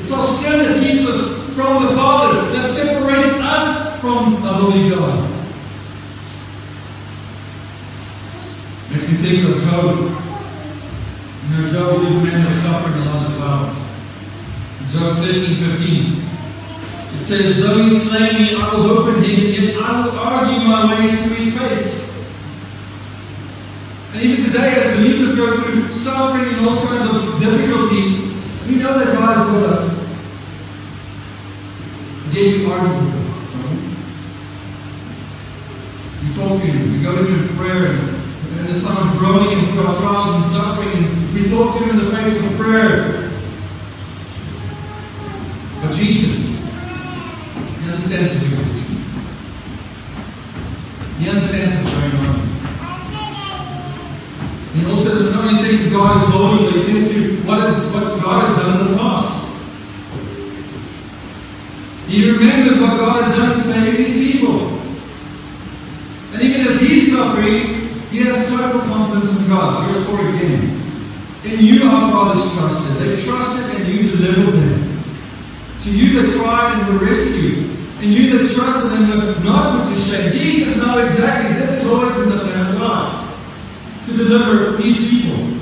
It's 0.00 0.12
our 0.12 0.26
sin 0.46 0.58
that 0.62 0.80
keeps 0.80 1.08
us 1.10 1.54
from 1.54 1.82
the 1.82 1.94
Father, 1.94 2.52
that 2.52 2.68
separates 2.68 3.34
us 3.40 4.00
from 4.00 4.34
the 4.42 4.48
Holy 4.48 4.90
God. 4.90 5.30
Makes 8.90 9.10
me 9.10 9.16
think 9.18 9.48
of 9.50 9.62
Job. 9.62 9.98
You 11.42 11.56
know, 11.56 11.68
Job 11.68 12.04
is 12.04 12.16
a 12.16 12.24
man 12.24 12.44
that's 12.44 12.56
suffering 12.62 13.02
a 13.02 13.04
lot 13.06 13.26
as 13.26 13.38
well. 13.38 13.76
Job 14.92 15.16
13, 15.24 15.56
15. 15.56 16.22
It 17.16 17.22
says, 17.22 17.62
Though 17.62 17.82
he 17.82 17.90
slay 17.90 18.32
me, 18.38 18.54
I 18.54 18.72
will 18.72 18.82
hope 18.82 19.16
in 19.16 19.24
him, 19.24 19.50
yet 19.50 19.82
I 19.82 20.06
will 20.06 20.18
argue 20.18 20.68
my 20.68 21.00
ways 21.00 21.10
to 21.10 21.28
his 21.34 21.58
face. 21.58 22.06
And 24.12 24.22
even 24.22 24.44
today, 24.44 24.74
as 24.76 24.96
believers 24.96 25.36
go 25.36 25.60
through 25.60 25.92
suffering 25.92 26.54
and 26.54 26.66
all 26.66 26.86
kinds 26.86 27.12
of 27.12 27.40
difficulty, 27.40 28.30
we 28.68 28.76
know 28.76 28.98
that 28.98 29.12
God 29.14 29.36
is 29.36 29.54
with 29.54 29.70
us. 29.72 29.95
Yet 32.36 32.58
we 32.58 32.70
argue 32.70 32.92
with 32.92 33.26
talk 36.36 36.60
to 36.60 36.66
him, 36.66 36.92
we 36.92 37.02
go 37.02 37.16
to 37.16 37.24
him 37.24 37.48
in 37.48 37.56
prayer, 37.56 37.86
and 37.86 38.60
in 38.60 38.66
this 38.66 38.84
time 38.84 39.08
of 39.08 39.16
groaning 39.16 39.58
and 39.58 39.68
through 39.68 39.86
our 39.86 39.96
trials 39.96 40.34
and 40.36 40.44
suffering, 40.52 40.92
and 40.92 41.32
we 41.32 41.48
talk 41.48 41.72
to 41.72 41.82
him 41.82 41.96
in 41.96 42.04
the 42.04 42.10
face 42.14 42.36
of 42.44 42.52
prayer. 42.60 43.32
But 45.80 45.96
Jesus, 45.96 46.60
he 47.80 47.88
understands 47.88 48.34
the 48.34 48.40
picture. 48.44 48.66
He 51.18 51.30
understands 51.30 51.72
what's 51.72 51.96
going 51.96 52.16
on. 52.20 52.36
And 54.74 54.82
he 54.82 54.90
also 54.90 55.30
not 55.32 55.44
only 55.44 55.62
thinks 55.64 55.84
that 55.84 55.92
God 55.92 56.20
holy, 56.28 56.70
but 56.70 56.74
he 56.76 56.92
thinks 56.92 57.14
to 57.14 57.18
what, 57.48 57.64
is, 57.64 57.72
what 57.94 58.20
God 58.20 58.44
has 58.44 58.52
done 58.60 58.86
in 58.86 58.92
the 58.92 58.98
past. 58.98 59.36
Remembers 62.56 62.80
what 62.80 62.96
God 62.96 63.22
has 63.22 63.36
done 63.36 63.54
to 63.54 63.60
save 63.60 63.98
his 63.98 64.12
people. 64.12 64.80
And 66.32 66.42
even 66.42 66.66
as 66.66 66.80
he's 66.80 67.12
suffering, 67.12 67.90
he 68.08 68.20
has 68.24 68.48
total 68.48 68.80
confidence 68.80 69.38
in 69.40 69.48
God. 69.48 69.86
Verse 69.86 70.06
4 70.08 70.20
again. 70.20 70.82
In 71.44 71.62
you 71.62 71.84
our 71.84 72.10
fathers 72.10 72.50
trusted. 72.54 72.96
They 72.96 73.22
trusted 73.22 73.76
and 73.76 73.92
you 73.92 74.10
delivered 74.10 74.52
them. 74.52 75.02
To 75.82 75.90
you 75.90 76.22
that 76.22 76.32
tried 76.32 76.80
and 76.80 76.94
were 76.94 77.04
rescued. 77.04 77.68
And 78.00 78.04
you 78.04 78.38
that 78.38 78.54
trusted 78.54 79.00
and 79.00 79.08
were 79.10 79.44
not 79.44 79.84
put 79.84 79.94
to 79.94 80.00
shame. 80.00 80.32
Jesus 80.32 80.78
knows 80.78 81.10
exactly 81.10 81.58
this 81.58 81.82
has 81.82 81.86
always 81.86 82.14
been 82.14 82.30
the 82.30 82.38
plan 82.38 82.74
of 82.74 82.78
God. 82.78 83.36
To 84.06 84.16
deliver 84.16 84.78
his 84.78 84.96
people. 85.10 85.55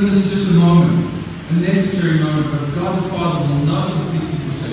This 0.00 0.14
is 0.14 0.30
just 0.30 0.50
a 0.52 0.54
moment, 0.54 1.10
a 1.50 1.54
necessary 1.54 2.20
moment, 2.20 2.46
but 2.52 2.72
God 2.76 3.02
the 3.02 3.08
Father 3.08 3.40
will 3.40 3.66
not 3.66 3.90
complete 3.90 4.30
you 4.30 4.52
for. 4.52 4.68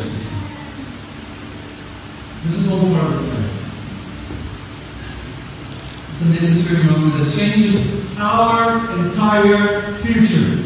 This 2.44 2.58
is 2.60 2.72
all 2.72 2.80
part 2.94 3.12
of 3.12 3.28
prayer. 3.28 3.50
It's 6.12 6.22
a 6.22 6.30
necessary 6.30 6.84
moment 6.84 7.24
that 7.24 7.36
changes 7.36 8.20
our 8.20 8.78
entire 9.00 9.94
future. 10.04 10.62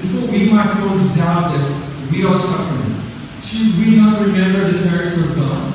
Before 0.00 0.30
we 0.30 0.48
might 0.48 0.74
fall 0.74 0.96
to 0.96 1.16
doubt 1.16 1.56
this, 1.56 1.68
we 2.12 2.24
are 2.24 2.36
suffering. 2.36 3.02
Should 3.42 3.84
we 3.84 3.96
not 3.96 4.20
remember 4.20 4.70
the 4.70 4.88
character 4.88 5.24
of 5.24 5.34
God? 5.34 5.72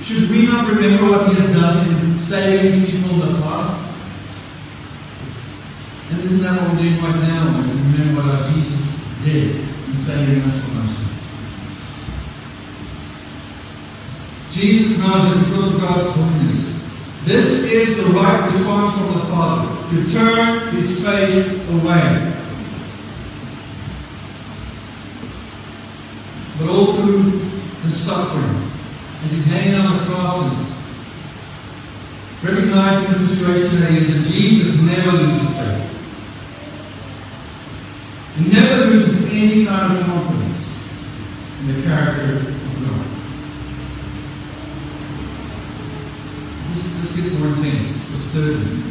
Should 0.00 0.30
we 0.30 0.46
not 0.46 0.66
remember 0.66 1.10
what 1.10 1.28
He 1.28 1.34
has 1.34 1.52
done 1.52 1.97
his 2.18 2.90
people 2.90 3.16
the 3.16 3.40
past? 3.42 3.86
And 6.10 6.20
isn't 6.20 6.42
that 6.42 6.60
what 6.60 6.74
we're 6.74 6.82
doing 6.82 7.00
right 7.00 7.14
now? 7.14 7.60
Is 7.60 7.70
remember 7.70 8.22
what 8.22 8.54
Jesus 8.54 9.00
did 9.24 9.56
in 9.56 9.94
saving 9.94 10.42
us 10.42 10.64
from 10.64 10.78
our 10.78 10.86
sins. 10.88 11.24
Jesus 14.50 14.98
knows 14.98 15.32
that 15.32 15.44
because 15.46 15.74
of 15.74 15.80
God's 15.80 16.06
holiness, 16.16 16.62
this 17.24 17.64
is 17.64 18.04
the 18.04 18.10
right 18.10 18.44
response 18.44 18.96
from 18.96 19.14
the 19.14 19.26
Father 19.26 19.88
to 19.90 20.12
turn 20.12 20.74
his 20.74 21.04
face 21.04 21.70
away. 21.70 22.34
But 26.58 26.66
through 26.96 27.30
the 27.82 27.90
suffering, 27.90 28.70
as 29.22 29.30
he's 29.30 29.46
hanging 29.46 29.74
on 29.76 29.98
the 29.98 30.04
cross 30.04 30.67
recognizing 32.42 33.12
the 33.12 33.18
situation 33.18 33.80
that 33.80 33.90
he 33.90 33.98
is 33.98 34.16
in, 34.16 34.24
Jesus 34.24 34.80
never 34.82 35.16
loses 35.16 35.56
faith. 35.56 35.88
He 38.36 38.52
never 38.52 38.84
loses 38.86 39.24
any 39.32 39.66
kind 39.66 39.96
of 39.96 40.04
confidence 40.06 40.78
in 41.60 41.74
the 41.74 41.82
character 41.82 42.36
of 42.36 42.74
God. 42.86 43.06
This, 46.68 47.00
this 47.00 47.16
gets 47.16 47.38
more 47.38 47.48
intense. 47.48 47.86
Verse 48.06 48.32
30. 48.32 48.88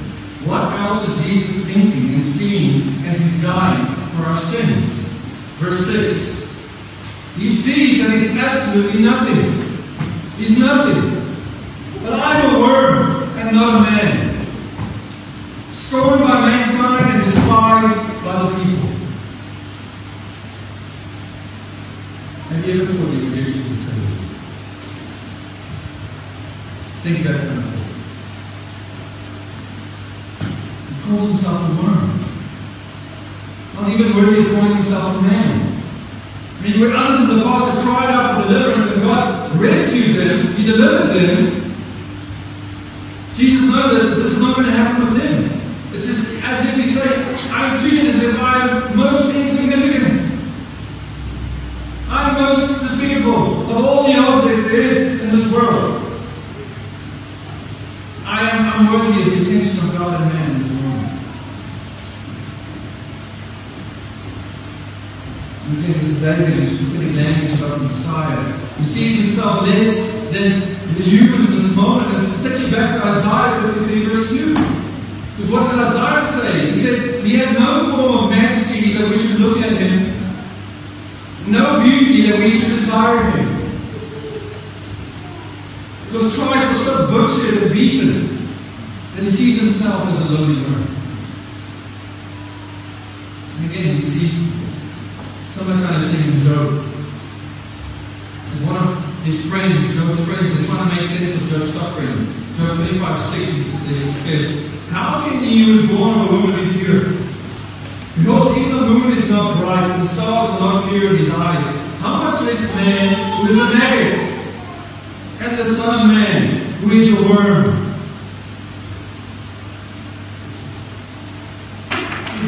What 0.50 0.64
else 0.80 1.08
is 1.08 1.26
Jesus 1.26 1.74
thinking 1.74 2.14
and 2.14 2.22
seeing 2.22 3.06
as 3.06 3.20
he's 3.20 3.42
dying 3.42 3.86
for 3.86 4.24
our 4.24 4.38
sins? 4.38 5.14
Verse 5.60 5.88
6. 5.88 6.48
He 7.38 7.48
sees 7.48 8.04
that 8.04 8.12
he's 8.12 8.36
absolutely 8.38 9.04
nothing. 9.04 9.80
He's 10.38 10.60
nothing. 10.60 11.24
But 12.04 12.14
I'm 12.14 12.56
a 12.56 12.60
worm 12.60 13.07
and 13.38 13.56
not 13.56 13.78
a 13.78 13.82
man. 13.82 14.46
Scorned 15.72 16.22
by 16.22 16.42
mankind 16.42 17.12
and 17.12 17.24
despised 17.24 18.24
by 18.24 18.44
the 18.44 18.50
people. 18.64 18.90
Have 22.50 22.66
you 22.66 22.82
ever 22.82 22.94
thought 22.94 23.14
you 23.14 23.24
would 23.26 23.34
hear 23.34 23.46
Jesus? 23.46 23.78
Think 27.04 27.24
that 27.24 27.40
kind 27.40 27.60
of 27.60 27.64
thought. 27.64 27.88
He 30.90 31.10
calls 31.10 31.30
himself 31.30 31.60
a 31.62 31.82
worm. 31.82 32.08
Not 33.76 33.90
even 33.92 34.16
worthy 34.16 34.40
of 34.40 34.48
calling 34.56 34.76
himself 34.76 35.18
a 35.18 35.22
man. 35.22 35.84
I 36.58 36.62
mean, 36.64 36.82
where 36.82 36.96
others 36.96 37.30
in 37.30 37.38
the 37.38 37.44
past 37.44 37.76
have 37.76 37.84
cried 37.84 38.10
out 38.10 38.44
for 38.44 38.50
deliverance 38.52 38.92
and 38.94 39.04
God 39.04 39.56
rescued 39.62 40.16
them, 40.16 40.54
He 40.56 40.66
delivered 40.66 41.14
them, 41.14 41.57
Knows 43.68 44.00
that 44.00 44.16
this 44.16 44.32
is 44.32 44.42
not 44.42 44.56
going 44.56 44.68
to 44.68 44.74
happen 44.74 45.12
with 45.12 45.22
him. 45.22 45.52
It's 45.94 46.06
just 46.06 46.42
as 46.46 46.66
if 46.66 46.78
we 46.78 46.86
say, 46.86 47.52
I'm 47.52 47.78
treated 47.82 48.16
as 48.16 48.24
if 48.24 48.40
I'm 48.40 48.96
most 48.96 49.36
insignificant. 49.36 50.22
I'm 52.10 52.42
most 52.42 52.80
despicable 52.80 53.70
of 53.70 53.86
all 53.86 54.04
the 54.08 54.18
objects 54.18 54.70
there 54.70 54.82
is 54.82 55.22
in 55.22 55.32
this 55.32 55.52
world. 55.52 56.02
I 58.26 58.50
am 58.50 58.88
unworthy 58.88 59.22
of 59.22 59.26
the 59.26 59.42
attention 59.42 59.86
of 59.86 59.98
God 59.98 60.22
and 60.22 60.34
man 60.34 60.60
this 60.64 60.72
world. 60.82 61.08
And 65.68 65.78
again, 65.80 65.94
this 65.94 66.08
is 66.08 66.80
who's 66.80 66.90
prophetic 66.90 67.16
language 67.18 67.60
about 67.60 67.80
the 67.80 67.84
Messiah. 67.84 68.58
He 68.78 68.86
sees 68.86 69.26
himself 69.26 69.64
less 69.64 70.32
than 70.32 70.62
the 70.96 71.04
human 71.04 71.52
moment. 71.78 72.10
And 72.18 72.34
it 72.34 72.42
takes 72.42 72.66
you 72.66 72.76
back 72.76 73.00
to 73.00 73.08
Isaiah 73.08 73.74
53, 73.74 74.06
verse 74.06 74.30
2. 74.30 74.54
Because 74.54 75.52
what 75.52 75.70
did 75.70 75.80
Isaiah 75.80 76.42
say? 76.42 76.72
He 76.72 76.82
said, 76.82 77.24
He 77.24 77.38
had 77.38 77.54
no 77.54 77.96
form 77.96 78.24
of 78.26 78.30
majesty 78.32 78.94
that 78.94 79.10
we 79.10 79.18
should 79.18 79.40
look 79.40 79.60
at 79.60 79.72
him, 79.72 80.12
no 81.48 81.84
beauty 81.84 82.24
that 82.28 82.40
we 82.40 82.50
should 82.50 82.70
desire 82.70 83.22
him. 83.32 83.58
Because 86.06 86.36
Christ 86.36 86.68
was 86.70 86.86
so 86.86 87.08
butchered 87.12 87.64
and 87.64 87.72
beaten 87.72 88.48
that 89.16 89.24
he 89.24 89.30
sees 89.30 89.62
himself 89.62 90.08
as 90.08 90.30
a 90.30 90.34
lowly 90.34 90.56
worm. 90.62 90.88
And 93.58 93.72
again, 93.72 93.96
we 93.96 94.02
see 94.02 94.30
similar 95.48 95.86
kind 95.86 96.04
of 96.04 96.12
thing 96.12 96.32
in 96.32 96.44
Job. 96.44 96.87
His 99.28 99.44
friends, 99.52 99.84
Job's 99.92 100.24
friends, 100.24 100.56
they're 100.56 100.66
trying 100.72 100.88
to 100.88 100.96
make 100.96 101.04
sense 101.04 101.36
of 101.36 101.44
Job's 101.52 101.74
suffering. 101.76 102.32
Job 102.56 102.80
25 102.80 103.20
6 103.20 104.24
says, 104.24 104.72
How 104.88 105.28
can 105.28 105.44
he 105.44 105.66
who 105.66 105.74
is 105.74 105.92
born 105.92 106.16
of 106.16 106.32
a 106.32 106.32
woman 106.32 106.56
be 106.72 106.80
pure? 106.80 107.12
Behold, 108.24 108.58
even 108.58 108.72
the 108.72 108.88
moon 108.88 109.12
is 109.12 109.30
not 109.30 109.60
bright, 109.60 109.92
and 109.92 110.02
the 110.02 110.08
stars 110.08 110.50
are 110.56 110.60
not 110.60 110.90
pure 110.90 111.12
in 111.12 111.18
his 111.18 111.30
eyes. 111.30 111.66
How 112.00 112.24
much 112.24 112.40
less 112.48 112.74
man 112.76 113.44
who 113.44 113.52
is 113.52 113.60
a 113.60 113.68
maggot? 113.76 114.38
and 115.40 115.58
the 115.58 115.64
Son 115.64 116.00
of 116.00 116.08
Man, 116.08 116.58
who 116.82 116.92
is 116.92 117.14
a 117.14 117.22
worm. 117.22 117.94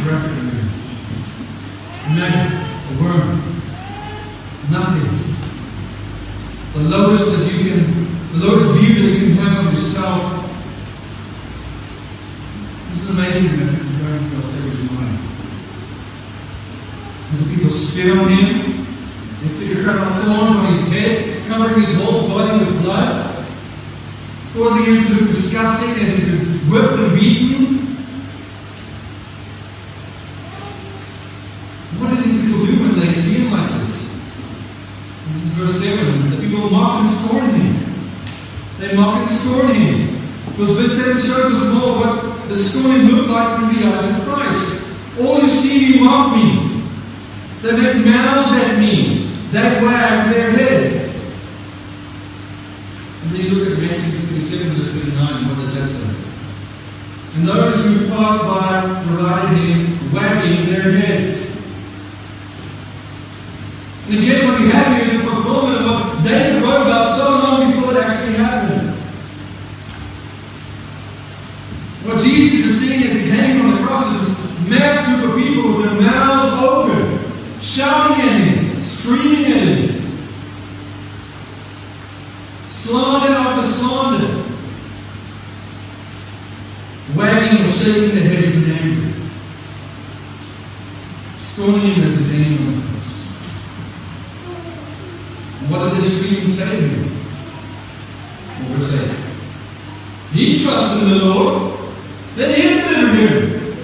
Graphic 0.04 0.32
image. 0.38 0.64
Maggot, 2.16 2.54
a 2.90 3.04
worm. 3.04 3.30
Nothing. 4.72 5.30
The 6.74 6.90
lowest 6.90 7.38
that 7.38 7.52
you 7.52 7.70
can, 7.70 8.40
the 8.40 8.46
lowest 8.46 8.78
view 8.78 8.94
that 8.96 9.20
you 9.20 9.36
can 9.36 9.46
have 9.46 9.66
of 9.66 9.74
yourself. 9.74 10.22
This 12.90 13.04
is 13.04 13.10
amazing 13.10 13.60
that 13.60 13.72
this 13.72 13.82
is 13.82 14.02
going 14.02 14.20
through 14.20 14.38
our 14.38 14.44
Savior's 14.44 14.92
mind. 14.92 15.20
As 17.32 17.48
the 17.48 17.56
people 17.56 17.70
spit 17.70 18.18
on 18.18 18.30
him, 18.30 18.80
they 19.42 19.48
stick 19.48 19.78
a 19.78 19.84
crown 19.84 20.00
of 20.00 20.24
thorns 20.24 20.56
on 20.58 20.74
his 20.74 20.92
head, 20.92 21.48
covering 21.48 21.80
his 21.80 21.96
whole 21.96 22.28
body 22.28 22.60
with 22.60 22.84
blood, 22.84 23.46
causing 24.54 24.84
him 24.84 25.04
to 25.04 25.14
look 25.14 25.30
disgusting 25.30 25.92
as 25.92 26.18
he's 26.18 26.26
been 26.26 26.70
whipped 26.70 27.00
and 27.00 27.18
beaten. 27.18 27.78
What 31.98 32.10
do 32.10 32.16
you 32.18 32.22
think 32.22 32.46
people 32.46 32.66
do 32.66 32.84
when 32.84 33.00
they 33.00 33.14
see 33.14 33.46
him 33.46 33.52
like 33.54 33.80
this? 33.80 34.22
This 35.32 35.44
is 35.46 35.52
verse 35.54 35.80
7. 35.82 36.32
The 36.32 36.38
people 36.46 36.70
mock 36.70 37.06
and 37.06 37.10
scorn 37.10 37.50
him. 37.50 38.04
They 38.80 38.94
mock 38.98 39.22
and 39.22 39.30
scorn 39.30 39.74
him. 39.74 40.20
Because 40.48 40.72
verse 40.72 40.98
7 40.98 41.22
shows 41.22 41.62
us 41.62 41.74
more 41.76 41.98
what 41.98 42.50
the 42.50 42.56
scorning 42.56 43.08
looked 43.08 43.30
like 43.30 43.58
through 43.58 43.80
the 43.80 43.88
eyes 43.88 44.20
of 44.20 44.28
Christ. 44.28 45.20
All 45.22 45.40
who 45.40 45.48
see 45.48 45.94
me 45.94 46.04
mock 46.04 46.36
me. 46.36 46.84
They 47.62 47.72
make 47.72 48.06
mouths 48.06 48.52
at 48.54 48.80
me. 48.80 49.30
They 49.52 49.82
wag 49.82 50.32
their 50.32 50.52
heads. 50.52 51.10
And 53.24 53.32
then 53.32 53.46
you 53.46 53.50
look 53.50 53.74
at 53.74 53.80
Matthew 53.80 54.28
27, 54.28 54.74
verse 54.74 54.92
39, 54.94 55.48
what 55.48 55.58
does 55.58 55.74
that 55.74 55.88
say? 55.90 56.14
And 57.36 57.48
those 57.48 57.79
who 57.90 58.08
passed 58.10 58.44
by 58.44 59.04
derided 59.08 59.58
him, 59.58 60.14
wagging 60.14 60.66
their 60.68 60.92
heads. 60.92 61.50
And 64.08 64.18
again, 64.18 64.48
what 64.48 64.60
we 64.60 64.70
have 64.70 64.98
here 64.98 65.14
is 65.14 65.20
a 65.20 65.24
fulfillment 65.24 65.82
of 65.82 65.86
what 65.86 66.24
David 66.24 66.64
wrote 66.64 66.82
about 66.82 67.18
so 67.18 67.30
long 67.30 67.72
before 67.72 67.92
it 67.94 68.04
actually 68.04 68.38
happened. 68.38 68.90
What 72.06 72.24
Jesus 72.24 72.66
is 72.66 72.80
seeing 72.80 73.04
as 73.04 73.14
he's 73.14 73.32
hanging 73.34 73.62
on 73.62 73.76
the 73.76 73.86
cross 73.86 74.12
is 74.14 74.38
this 74.38 74.70
mass 74.70 75.06
group 75.08 75.30
of 75.30 75.38
people 75.38 75.74
with 75.74 75.86
their 75.86 76.02
mouths 76.02 76.64
open, 76.64 77.62
shouting 77.62 78.26
at 78.26 78.32
him, 78.42 78.82
screaming 78.82 79.46
at 79.46 79.68
him. 79.68 79.90
Slander 82.70 83.34
after 83.34 83.62
slander. 83.62 84.44
Wagging 87.16 87.66
or 87.66 87.69
shaking 87.80 88.16
their 88.16 88.30
heads 88.30 88.56
in 88.56 88.72
anger. 88.72 89.14
Scorning 91.40 91.94
him 91.94 92.04
as 92.04 92.16
the 92.18 92.46
cross. 92.46 93.10
And 95.62 95.72
what 95.72 95.90
did 95.90 95.98
this 95.98 96.20
scream 96.20 96.48
say 96.48 96.82
him? 96.82 97.06
What 98.60 98.80
was 98.80 98.92
that? 98.92 99.16
He 100.34 100.62
trusts 100.62 101.02
in 101.02 101.10
the 101.10 101.26
Lord. 101.26 101.80
Let 102.38 102.58
him 102.58 102.78
deliver 102.78 103.16
him. 103.16 103.78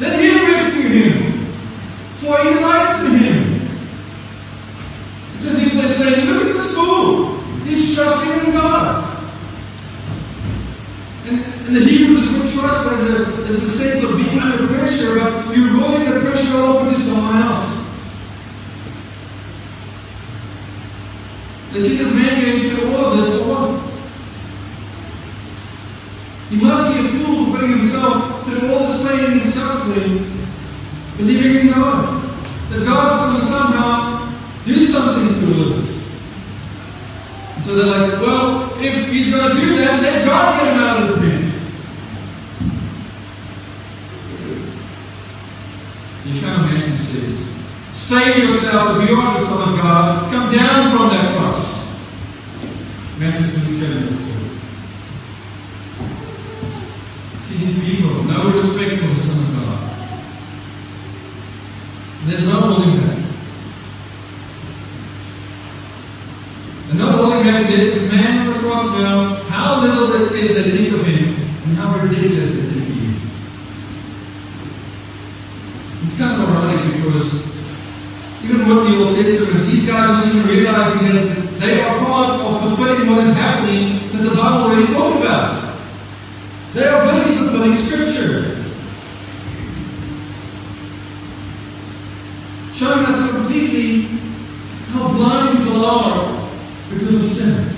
Let 0.00 0.20
him 0.20 0.52
rescue 0.52 0.88
him. 0.88 1.32
For 2.16 2.38
he 2.38 2.54
delights 2.54 3.04
in 3.04 3.10
him. 3.18 3.68
It's 5.36 5.46
as 5.46 5.62
if 5.62 5.72
they're 5.74 5.88
saying, 5.88 6.26
look 6.26 6.46
at 6.46 6.52
this 6.54 6.74
fool. 6.74 7.38
He's 7.64 7.94
trusting 7.94 8.46
in 8.46 8.56
There's 13.46 13.62
a 13.62 13.70
sense 13.70 14.02
of 14.02 14.16
being 14.16 14.38
under 14.38 14.66
pressure, 14.66 15.18
but 15.20 15.56
you're 15.56 15.72
rolling 15.78 16.04
the 16.04 16.20
pressure 16.20 16.56
over 16.56 16.90
to 16.90 17.00
someone 17.00 17.36
else. 17.42 17.86
You 21.72 21.80
see 21.80 21.96
this 21.96 22.14
man 22.14 22.44
going 22.44 22.70
through 22.70 22.94
all 22.94 23.04
of 23.06 23.16
this 23.18 23.38
for 23.38 23.48
what? 23.48 23.92
He 26.50 26.56
must 26.56 26.92
be 26.92 27.06
a 27.06 27.08
fool 27.08 27.44
for 27.46 27.50
putting 27.52 27.78
himself 27.78 28.44
through 28.44 28.68
all 28.72 28.86
this 28.86 29.06
pain 29.06 29.32
and 29.32 29.42
suffering, 29.42 30.18
believing 31.16 31.68
in 31.68 31.72
God. 31.72 32.22
That 32.70 32.84
God's 32.84 33.24
going 33.24 33.40
to 33.40 33.46
somehow 33.46 34.32
do 34.64 34.80
something 34.82 35.34
through 35.34 35.80
this. 35.80 36.22
And 37.54 37.64
so 37.64 37.74
they're 37.74 38.08
like, 38.08 38.20
well, 38.20 38.72
if 38.78 39.08
he's 39.08 39.34
going 39.34 39.54
to 39.54 39.60
do 39.60 39.76
that, 39.76 40.02
let 40.02 40.26
God 40.26 40.60
get 40.60 40.72
him 40.72 40.82
out 40.82 41.02
of 41.02 41.08
this 41.08 41.22
mess. 41.22 41.56
Account 46.38 46.64
of 46.64 46.72
Matthew 46.72 46.96
says, 46.96 47.56
Save 47.94 48.36
yourself 48.36 49.00
if 49.02 49.08
you 49.08 49.16
are 49.16 49.38
the 49.38 49.46
Son 49.46 49.68
of 49.68 49.76
God. 49.80 50.30
Come 50.30 50.52
down 50.54 50.96
from 50.96 51.08
that 51.08 51.36
cross. 51.36 51.86
Matthew 53.18 53.50
27, 53.58 54.02
verse 54.04 54.20
2. 54.20 54.36
See 57.46 57.56
these 57.64 57.78
people, 57.82 58.24
no 58.24 58.50
respect 58.50 59.00
for 59.00 59.06
the 59.08 59.14
Son 59.14 59.38
of 59.42 59.48
God. 59.56 59.80
And 62.20 62.30
there's 62.30 62.46
no 62.46 62.60
holding 62.60 63.00
back. 63.00 63.18
And 66.90 66.98
no 66.98 67.06
holding 67.06 67.44
back 67.44 67.66
that 67.66 67.76
this 67.76 68.12
man 68.12 68.46
on 68.46 68.52
the 68.52 68.58
cross 68.60 68.98
now, 68.98 69.36
how 69.48 69.80
little 69.80 70.12
it 70.12 70.32
is 70.32 70.54
they 70.62 70.70
think 70.70 70.92
of 70.92 71.06
him, 71.06 71.34
and 71.64 71.76
how 71.78 71.98
ridiculous 71.98 72.52
they 72.54 72.62
think 72.62 72.84
he 72.84 73.16
is. 73.16 73.24
It's 76.04 76.18
kind 76.18 76.42
of 76.42 76.48
ironic 76.48 77.02
because 77.02 77.56
even 78.44 78.68
with 78.68 78.86
the 78.86 79.04
Old 79.04 79.16
Testament, 79.16 79.66
these 79.66 79.86
guys 79.88 80.08
aren't 80.08 80.34
even 80.34 80.46
realizing 80.46 81.08
that 81.08 81.46
they 81.58 81.80
are 81.80 81.98
part 81.98 82.40
of 82.40 82.60
fulfilling 82.60 83.10
what 83.10 83.24
is 83.24 83.34
happening 83.34 83.98
that 84.12 84.18
the 84.18 84.36
Bible 84.36 84.70
already 84.70 84.86
talked 84.92 85.20
about. 85.20 85.78
They 86.74 86.86
are 86.86 87.06
busy 87.06 87.36
fulfilling 87.38 87.74
Scripture. 87.74 88.54
Showing 92.72 93.06
us 93.06 93.30
completely 93.30 94.02
how 94.92 95.08
blind 95.08 95.58
people 95.58 95.84
are 95.84 96.50
because 96.90 97.14
of 97.14 97.22
sin. 97.22 97.76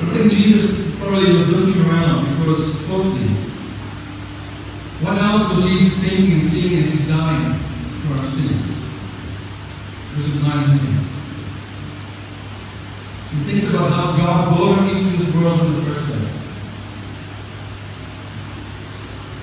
I 0.00 0.12
think 0.14 0.32
Jesus 0.32 0.96
probably 0.98 1.32
was 1.32 1.48
looking 1.50 1.82
around 1.82 2.38
because, 2.38 2.86
fourthly, 2.88 3.50
what 5.00 5.09
else 5.24 5.48
was 5.54 5.64
Jesus 5.68 6.02
thinking 6.02 6.32
and 6.32 6.42
seeing 6.42 6.78
as 6.82 6.90
he's 6.90 7.08
dying 7.08 7.54
for 7.54 8.18
our 8.18 8.24
sins? 8.24 8.88
Verses 10.14 10.42
9 10.42 10.70
and 10.70 10.80
10. 10.80 11.10
He 13.30 13.36
thinks 13.46 13.70
about 13.70 13.90
how 13.92 14.16
God 14.16 14.56
brought 14.56 14.78
him 14.78 14.96
into 14.96 15.16
this 15.16 15.34
world 15.36 15.60
in 15.60 15.72
the 15.74 15.82
first 15.82 16.02
place. 16.10 16.40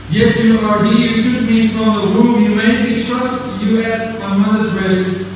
Yet 0.10 0.36
you 0.44 0.60
are 0.60 0.84
he 0.86 1.08
who 1.08 1.22
took 1.22 1.50
me 1.50 1.68
from 1.68 1.96
the 1.96 2.20
womb. 2.20 2.42
You 2.42 2.56
made 2.56 2.90
me 2.90 3.04
trust 3.04 3.62
you 3.62 3.82
at 3.84 4.20
my 4.20 4.38
mother's 4.38 4.72
breast. 4.74 5.28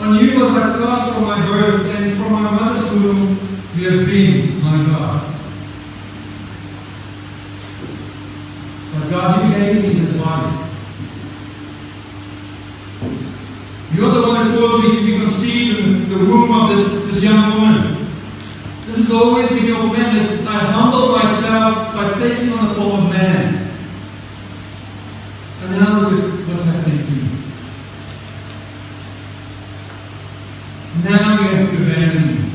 On 0.00 0.14
you 0.14 0.40
was 0.40 0.56
I 0.56 0.78
cast 0.78 1.14
from 1.14 1.24
my 1.24 1.44
birth, 1.46 1.94
and 1.96 2.16
from 2.16 2.32
my 2.32 2.50
mother's 2.50 2.90
womb 2.92 3.38
you 3.76 3.90
have 3.90 4.06
been 4.06 4.62
my 4.62 4.76
God. 4.86 5.34
So 8.90 9.10
Gave 9.68 10.00
this 10.00 10.16
body. 10.16 10.56
You're 13.92 14.10
the 14.10 14.22
one 14.22 14.46
who 14.46 14.58
caused 14.58 14.82
me 14.82 14.98
to 14.98 15.06
be 15.06 15.18
conceived 15.18 15.78
in 15.80 16.08
the 16.08 16.16
womb 16.16 16.50
of 16.52 16.70
this, 16.70 17.04
this 17.04 17.22
young 17.22 17.52
woman. 17.52 18.06
This 18.86 18.96
has 18.96 19.12
always 19.12 19.46
been 19.50 19.66
your 19.66 19.80
plan 19.90 20.14
that 20.16 20.48
I 20.48 20.58
humble 20.72 21.12
myself 21.12 21.92
by 21.92 22.14
taking 22.18 22.50
on 22.50 22.68
the 22.68 22.74
form 22.74 23.06
of 23.06 23.12
man. 23.12 23.70
And 25.64 25.72
now 25.72 26.00
look 26.00 26.12
at 26.14 26.48
what's 26.48 26.64
happening 26.64 26.98
to 26.98 27.10
me. 27.12 27.28
Now 31.04 31.42
you 31.42 31.56
have 31.56 31.70
to 31.70 31.76
abandon 31.76 32.26
me. 32.26 32.50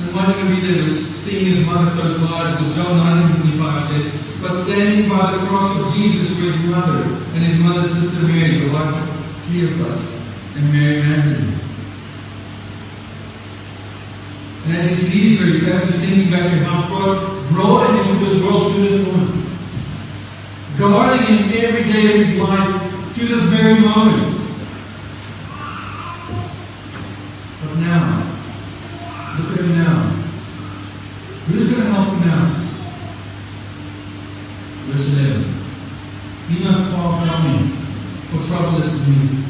And 0.00 0.14
one 0.16 0.34
can 0.34 0.48
read 0.50 0.64
there 0.64 0.82
was 0.82 1.14
close 1.90 2.20
because 2.20 2.74
John 2.76 2.98
1925 3.20 3.84
says, 3.84 4.40
But 4.40 4.54
standing 4.64 5.08
by 5.08 5.32
the 5.32 5.46
cross 5.46 5.78
of 5.78 5.94
Jesus 5.94 6.38
were 6.40 6.52
his 6.52 6.64
mother 6.66 7.02
and 7.34 7.42
his 7.42 7.60
mother's 7.60 7.90
sister 7.90 8.26
Mary, 8.26 8.58
the 8.58 8.72
wife 8.72 8.94
of 8.94 9.08
Cleopas 9.44 10.20
and 10.56 10.72
Mary 10.72 11.02
Magdalene. 11.02 11.58
And 14.66 14.76
as 14.76 14.88
he 14.88 14.94
sees 14.94 15.40
her, 15.40 15.46
he 15.46 15.60
perhaps 15.60 15.88
is 15.88 16.00
thinking 16.00 16.30
back 16.30 16.50
to 16.50 16.56
how 16.64 16.88
God 16.88 17.48
brought 17.50 17.90
him 17.90 17.96
into 17.98 18.24
this 18.24 18.42
world 18.42 18.72
through 18.72 18.82
this 18.88 19.06
woman. 19.06 19.44
Guarding 20.78 21.26
him 21.26 21.64
every 21.64 21.84
day 21.92 22.10
of 22.10 22.26
his 22.26 22.40
life 22.40 23.14
to 23.14 23.20
this 23.24 23.42
very 23.44 23.78
moment. 23.80 24.34
But 27.62 27.76
now, 27.78 28.26
look 29.38 29.52
at 29.52 29.64
him 29.64 29.78
now. 29.78 30.14
Who's 31.46 31.70
going 31.70 31.82
to 31.82 31.90
help 31.92 32.08
him 32.08 32.26
now? 32.26 32.44
Verse 34.88 35.12
11. 35.14 35.44
Be 36.48 36.64
not 36.64 36.90
far 36.90 37.20
from 37.20 37.38
me, 37.52 37.68
for 38.32 38.40
trouble 38.48 38.82
is 38.82 38.92
with 38.92 39.08
me, 39.08 39.44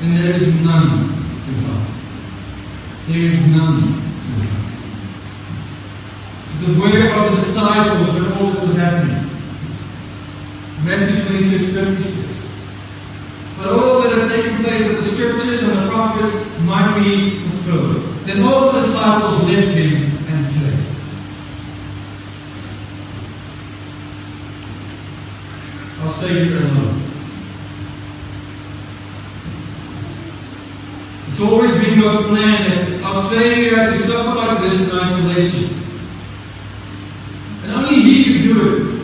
and 0.00 0.16
there 0.16 0.34
is 0.34 0.46
none 0.64 1.08
to 1.44 1.50
help. 1.66 1.84
There 3.08 3.18
is 3.18 3.46
none 3.48 3.82
to 3.82 4.28
help. 4.46 4.64
Because 6.58 6.78
where 6.78 7.12
are 7.12 7.30
the 7.30 7.36
disciples 7.36 8.14
when 8.14 8.32
all 8.32 8.46
this 8.46 8.62
is 8.62 8.76
happening? 8.78 9.30
Matthew 10.84 11.24
26, 11.24 11.74
56. 11.74 12.34
But 13.58 13.72
all 13.72 14.02
that 14.02 14.12
has 14.12 14.30
taken 14.30 14.62
place 14.62 14.86
that 14.86 14.96
the 14.96 15.02
scriptures 15.02 15.62
and 15.62 15.72
the 15.72 15.88
prophets 15.90 16.34
might 16.60 17.02
be 17.02 17.40
fulfilled. 17.40 18.14
Then 18.26 18.42
all 18.42 18.72
the 18.72 18.80
disciples 18.80 19.42
left 19.44 19.68
him 19.76 20.04
and 20.28 20.46
fled. 20.46 20.94
Our 26.02 26.10
Savior 26.10 26.58
alone. 26.58 27.00
It's 31.28 31.40
always 31.40 31.72
been 31.82 32.00
God's 32.00 32.26
plan 32.26 32.68
that 32.68 33.02
our 33.02 33.22
Savior 33.22 33.76
had 33.76 33.90
to 33.90 33.98
suffer 33.98 34.34
like 34.36 34.60
this 34.60 34.90
in 34.90 34.98
isolation. 34.98 35.80
And 37.62 37.72
only 37.72 37.94
He 37.94 38.24
could 38.24 38.42
do 38.42 38.76
it. 38.76 38.94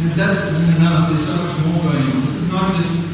And 0.00 0.10
if 0.10 0.16
that 0.16 0.48
isn't 0.48 0.76
enough, 0.76 1.08
there's 1.08 1.26
so 1.26 1.36
much 1.36 1.66
more 1.66 1.92
going 1.92 2.02
on. 2.02 2.20
This 2.22 2.36
is 2.36 2.52
not 2.52 2.74
just 2.74 3.10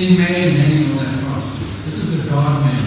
any 0.00 0.16
man 0.16 0.50
hanging 0.52 0.98
on 0.98 1.04
that 1.04 1.24
cross. 1.24 1.60
This 1.84 1.96
is 1.98 2.24
the 2.24 2.30
God 2.30 2.64
man 2.64 2.84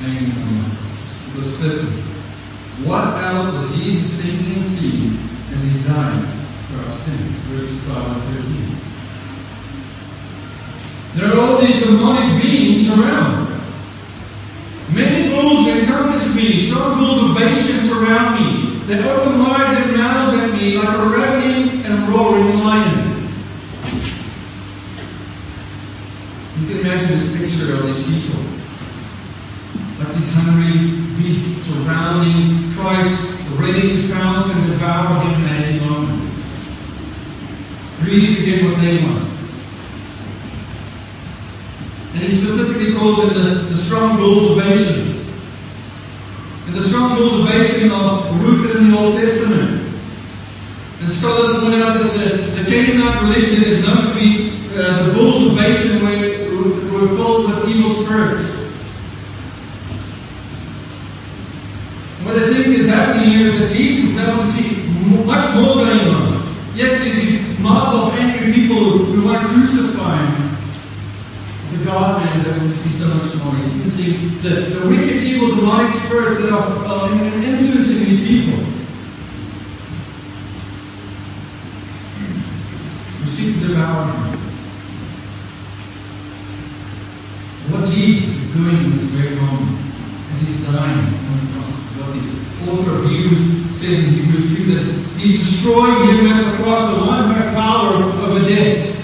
hanging 0.00 0.32
on 0.36 0.54
that 0.58 0.76
cross. 0.76 1.02
Verse 1.32 1.54
30. 1.56 1.88
What 2.86 3.24
else 3.24 3.46
was 3.54 3.64
Jesus 3.74 4.20
thinking 4.22 4.54
and 4.56 4.64
seeing 4.64 5.16
as 5.50 5.62
he's 5.62 5.86
dying 5.86 6.24
for 6.68 6.84
our 6.84 6.92
sins? 6.92 7.38
Verses 7.48 7.84
12 7.86 8.06
and 8.06 8.22
13. 8.36 8.76
There 11.16 11.32
are 11.32 11.40
all 11.40 11.58
these 11.58 11.80
demonic 11.82 12.42
beings 12.42 12.88
around. 12.90 13.48
Many 14.92 15.30
bulls 15.30 15.68
encompass 15.68 16.36
me, 16.36 16.60
strong 16.60 16.98
bulls 16.98 17.30
of 17.30 17.34
Bashan 17.34 17.80
surround 17.88 18.44
me. 18.44 18.78
They 18.86 19.02
open 19.08 19.38
wide 19.38 19.76
their 19.76 19.96
mouths 19.96 20.34
at 20.36 20.52
me 20.52 20.76
like 20.76 20.98
a 20.98 21.06
ravening 21.06 21.84
and 21.86 22.08
roaring 22.08 22.58
lion. 22.58 23.10
You 26.60 26.66
can 26.66 26.78
imagine 26.80 27.16
this 27.60 27.80
of 27.80 27.86
these 27.86 28.22
people. 28.22 28.40
Like 29.98 30.14
these 30.14 30.32
hungry 30.34 30.96
beasts 31.20 31.66
surrounding 31.68 32.72
Christ, 32.72 33.40
ready 33.58 34.02
to 34.02 34.12
pounce 34.12 34.54
and 34.54 34.70
devour 34.70 35.22
him 35.24 35.44
at 35.44 35.66
any 35.66 35.80
moment. 35.80 36.30
Greedy 38.00 38.34
to 38.34 38.44
get 38.44 38.64
what 38.64 38.80
they 38.80 39.04
want. 39.04 39.28
And 42.12 42.22
he 42.22 42.28
specifically 42.28 42.94
calls 42.94 43.18
them 43.18 43.34
the, 43.34 43.50
the 43.68 43.76
strong 43.76 44.16
bulls 44.16 44.50
of 44.50 44.58
Bashan. 44.58 45.20
And 46.66 46.74
the 46.74 46.82
strong 46.82 47.16
bulls 47.16 47.40
of 47.40 47.46
Bashan 47.46 47.90
are 47.92 48.32
rooted 48.38 48.76
in 48.76 48.90
the 48.90 48.98
Old 48.98 49.14
Testament. 49.14 49.80
And 51.00 51.10
scholars 51.10 51.60
point 51.60 51.74
out 51.82 51.98
that 51.98 52.12
the, 52.12 52.64
Canaanite 52.70 53.22
religion 53.22 53.64
is 53.64 53.86
known 53.86 54.06
to 54.06 54.14
be 54.14 54.50
uh, 54.76 55.06
the 55.06 55.14
bulls 55.14 55.46
of 55.46 55.56
were 55.56 55.98
who 55.98 56.19
filled 57.08 57.46
with 57.46 57.68
evil 57.68 57.90
spirits. 57.90 58.60
What 62.24 62.36
I 62.36 62.52
think 62.52 62.66
is 62.78 62.88
happening 62.88 63.30
here 63.30 63.48
is 63.48 63.58
that 63.60 63.76
Jesus 63.76 64.16
is 64.16 64.54
see 64.54 64.86
much 65.24 65.54
more 65.56 65.74
going 65.74 66.14
on. 66.14 66.54
Yes, 66.74 67.02
there's 67.02 67.16
this 67.16 67.58
mob 67.60 67.94
of 67.94 68.18
angry 68.18 68.52
people 68.52 68.78
who 68.78 69.24
want 69.24 69.42
to 69.42 69.48
crucify 69.48 70.16
him. 70.26 70.56
The 71.78 71.84
God 71.84 72.36
is 72.36 72.46
able 72.46 72.60
to 72.60 72.72
see 72.72 72.90
so 72.90 73.14
much 73.14 73.34
more. 73.36 73.54
You 73.54 73.82
can 73.82 73.90
see 73.90 74.12
the, 74.42 74.78
the 74.78 74.88
wicked, 74.88 75.22
evil, 75.24 75.56
demonic 75.56 75.90
spirits 75.92 76.42
that 76.42 76.52
are 76.52 76.84
uh, 76.84 77.10
influencing 77.10 78.04
these 78.04 78.26
people. 78.26 78.64
Who 83.18 83.26
seek 83.26 83.62
to 83.62 83.68
devour 83.68 84.12
him. 84.12 84.40
What 87.72 87.88
Jesus 87.88 88.39
doing 88.54 88.84
in 88.84 88.90
this 88.92 89.10
very 89.14 89.36
moment 89.36 89.78
as 90.30 90.40
he's 90.40 90.66
dying 90.66 90.98
on 90.98 91.36
the 91.40 91.52
cross 91.54 91.80
the 92.60 92.70
author 92.70 92.96
of 92.96 93.10
Hebrews 93.10 93.60
says 93.80 94.06
in 94.06 94.14
Hebrews 94.14 94.56
2 94.58 94.74
that 94.74 94.84
he's 95.16 95.38
destroying 95.40 96.18
him 96.18 96.26
at 96.26 96.50
the 96.50 96.62
cross, 96.62 96.94
the 96.94 97.06
one 97.06 97.34
who 97.34 97.40
power 97.54 97.94
over 97.94 98.48
death. 98.48 98.96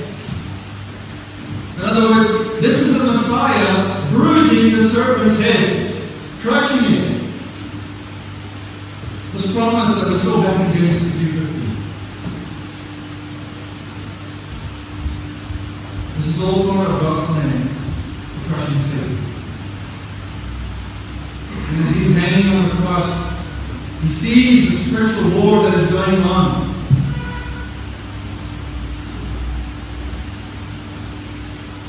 In 1.76 1.82
other 1.82 2.10
words, 2.10 2.60
this 2.60 2.80
is 2.80 2.98
the 2.98 3.04
Messiah 3.04 4.08
bruising 4.10 4.76
the 4.76 4.88
serpent's 4.88 5.40
head, 5.40 6.02
crushing 6.40 6.92
it. 6.94 7.22
This 9.32 9.54
promise 9.54 10.00
that 10.00 10.10
we 10.10 10.16
saw 10.16 10.42
back 10.42 10.74
in 10.74 10.80
Genesis 10.80 11.12
3.15. 11.12 11.76
This 16.16 16.26
is 16.28 16.42
all 16.42 16.72
part 16.72 16.88
of 16.88 17.00
God's 17.00 17.26
plan 17.26 17.68
for 17.68 18.54
crushing 18.54 18.78
Satan. 18.78 19.18
And 21.68 21.80
as 21.82 21.94
he's 21.94 22.16
hanging 22.16 22.56
on 22.56 22.68
the 22.68 22.74
cross, 22.76 23.36
he 24.02 24.08
sees 24.08 24.70
the 24.70 24.76
spiritual 24.76 25.42
war 25.42 25.62
that 25.64 25.74
is 25.74 25.90
going 25.90 26.22
on. 26.22 26.74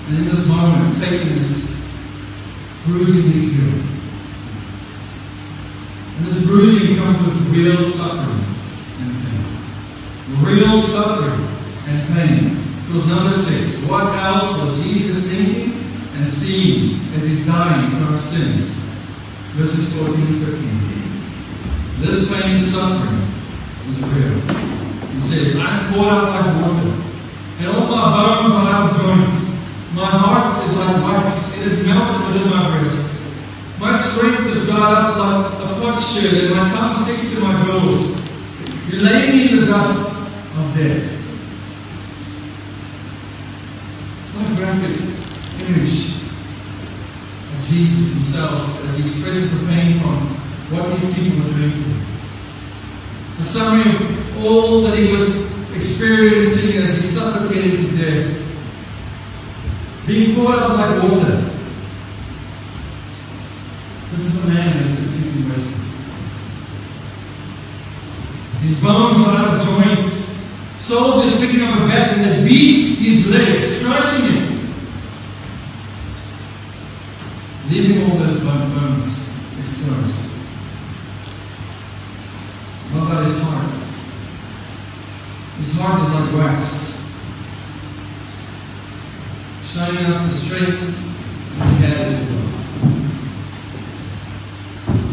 And 0.07 0.17
in 0.19 0.25
this 0.25 0.47
moment, 0.47 0.93
Satan 0.93 1.37
is 1.37 1.77
bruising 2.85 3.31
his 3.31 3.53
heel. 3.53 3.83
And 6.17 6.25
this 6.25 6.45
bruising 6.45 6.97
comes 6.97 7.17
with 7.19 7.49
real 7.53 7.77
suffering 7.91 8.43
and 9.01 9.11
pain. 9.27 10.43
Real 10.43 10.81
suffering 10.81 11.47
and 11.87 12.07
pain. 12.15 12.63
Because 12.87 13.07
number 13.09 13.31
six, 13.31 13.83
what 13.83 14.15
else 14.15 14.59
was 14.61 14.81
Jesus 14.81 15.29
thinking 15.29 15.73
and 16.15 16.27
seeing 16.27 16.99
as 17.13 17.27
he's 17.27 17.45
dying 17.45 17.91
for 17.91 18.13
our 18.13 18.17
sins? 18.17 18.69
Verses 19.53 19.93
14 19.99 20.15
and 20.15 20.45
15. 20.45 20.87
This 21.99 22.31
pain 22.31 22.51
and 22.51 22.61
suffering 22.61 23.25
was 23.89 23.99
real. 24.13 24.37
He 25.13 25.19
says, 25.19 25.57
I'm 25.57 25.91
poured 25.91 26.13
out 26.13 26.29
like 26.29 26.61
water, 26.61 26.93
and 27.57 27.67
all 27.73 27.89
my 27.89 28.05
bones 28.13 28.53
are 28.53 28.69
out 28.69 28.89
of 28.91 29.01
joint. 29.01 29.33
My 29.95 30.05
heart 30.05 30.53
is 30.63 30.77
like 30.77 31.01
within 32.27 32.49
my 32.49 32.79
breast. 32.79 33.21
My 33.79 33.97
strength 33.97 34.47
is 34.47 34.65
dried 34.65 34.93
up 34.93 35.17
like 35.17 35.53
a 35.63 35.79
potsherd, 35.81 36.45
and 36.45 36.55
my 36.55 36.67
tongue 36.69 36.95
sticks 37.03 37.33
to 37.35 37.41
my 37.41 37.53
jaws. 37.65 38.17
You 38.89 38.99
lay 38.99 39.31
me 39.31 39.51
in 39.51 39.59
the 39.59 39.65
dust 39.67 40.11
of 40.11 40.77
death. 40.77 41.17
What 44.33 44.51
a 44.51 44.55
graphic 44.55 44.95
image 45.67 46.21
of 47.53 47.67
Jesus 47.67 48.13
himself 48.13 48.83
as 48.85 48.97
he 48.97 49.03
expresses 49.03 49.59
the 49.59 49.67
pain 49.67 49.99
from 49.99 50.37
what 50.71 50.89
these 50.91 51.13
people 51.13 51.43
were 51.43 51.57
doing 51.57 51.71
to 51.71 51.77
him. 51.77 52.05
A 53.39 53.43
summary 53.43 53.95
of 53.95 54.45
all 54.45 54.81
that 54.81 54.97
he 54.97 55.11
was 55.11 55.47
experiencing 55.75 56.81
as 56.81 56.95
he 56.95 57.01
suffocated 57.01 57.71
to 57.71 57.97
death. 57.97 58.43
Being 60.07 60.35
poured 60.35 60.59
out 60.59 60.77
like 60.77 61.03
water. 61.03 61.43
This 64.11 64.19
is 64.19 64.43
a 64.43 64.47
man 64.47 64.77
that's 64.79 64.95
completely 64.99 65.51
wasted. 65.51 65.81
His 68.61 68.81
bones 68.81 69.27
are 69.27 69.35
out 69.35 69.57
of 69.57 69.65
joint. 69.65 70.09
Soldiers 70.77 71.39
picking 71.39 71.61
up 71.61 71.81
a 71.81 71.87
bat 71.87 72.17
and 72.17 72.23
they 72.23 72.47
beat 72.47 72.96
his 73.07 73.29
legs, 73.29 73.85
crushing 73.85 74.25
him. 74.25 74.47
Leaving 77.69 78.03
all 78.03 78.17
those 78.17 78.39
blood 78.41 78.69
bones 78.75 79.07
exposed. 79.59 80.27
What 82.91 83.03
about 83.03 83.25
his 83.25 83.41
heart? 83.41 83.77
His 85.57 85.71
heart 85.79 86.01
is 86.01 86.09
like 86.13 86.29
wax, 86.35 86.59
showing 89.63 90.05
us 90.05 90.19
the 90.29 90.35
strength 90.37 90.81
that 91.57 91.67
he 91.67 91.85
had 91.85 92.07
as 92.07 92.29
well. 92.29 92.47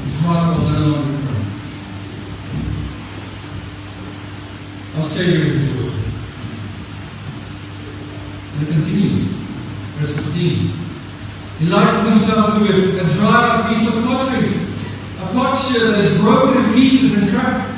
His 0.02 0.20
heart 0.22 0.58
will 0.58 0.68
no 0.68 0.78
longer 0.86 1.18
cry. 1.22 1.42
Our 4.96 5.02
Savior 5.02 5.44
is 5.44 5.54
exhausted. 5.56 6.04
And 8.54 8.68
it 8.68 8.72
continues. 8.72 9.24
Verse 9.98 10.16
15. 10.16 10.72
He 11.58 11.66
likens 11.66 12.08
himself 12.08 12.58
to 12.58 12.64
a, 12.64 13.04
a 13.04 13.10
dry 13.10 13.66
piece 13.68 13.88
of 13.88 14.04
pottery, 14.04 14.52
a 15.70 15.78
that 15.92 16.04
is 16.04 16.20
broken 16.20 16.64
in 16.64 16.74
pieces 16.74 17.22
and 17.22 17.30
cracked. 17.30 17.70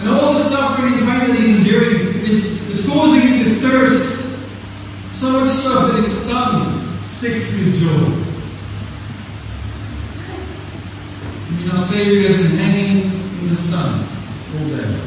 And 0.00 0.08
all 0.08 0.34
the 0.34 0.40
suffering 0.40 0.94
and 0.94 1.06
pain 1.06 1.28
that 1.28 1.38
he's 1.38 1.58
enduring 1.58 2.24
is, 2.24 2.68
is 2.70 2.88
causing 2.88 3.20
him 3.20 3.44
to 3.44 3.50
thirst, 3.50 4.44
so 5.14 5.32
much 5.32 5.48
so 5.48 5.88
that 5.88 5.96
his 5.96 6.28
tongue 6.28 6.82
sticks 7.06 7.50
to 7.50 7.56
his 7.56 7.80
jaw. 7.80 8.22
Mean, 11.52 11.70
our 11.70 11.78
Savior 11.78 12.28
has 12.28 12.38
been 12.38 12.56
hanging 12.56 13.12
in 13.12 13.48
the 13.48 13.54
sun 13.54 14.00
all 14.00 14.68
day. 14.68 15.00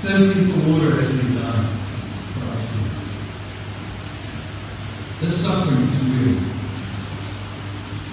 Thirsting 0.00 0.48
for 0.50 0.70
water 0.72 0.98
as 0.98 1.10
he's 1.10 1.34
done 1.36 1.66
for 2.32 2.50
our 2.50 2.56
sins. 2.56 3.12
This 5.20 5.44
suffering 5.44 5.82
is 5.82 6.02
real. 6.08 6.38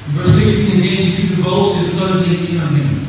In 0.05 0.15
verse 0.15 0.35
16 0.35 0.81
again, 0.81 1.03
you 1.05 1.09
see 1.09 1.35
the 1.35 1.41
vultures 1.41 1.89
closing 1.95 2.47
in 2.47 2.59
on 2.59 2.75
him. 2.75 3.05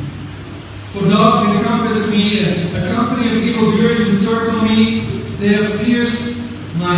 For 0.93 1.09
dogs 1.09 1.55
encompass 1.55 2.09
me, 2.09 2.39
and 2.39 2.75
a 2.77 2.93
company 2.93 3.27
of 3.27 3.43
evildoers 3.43 4.09
encircle 4.09 4.61
me. 4.63 5.01
They 5.39 5.49
have 5.49 5.81
pierced 5.81 6.37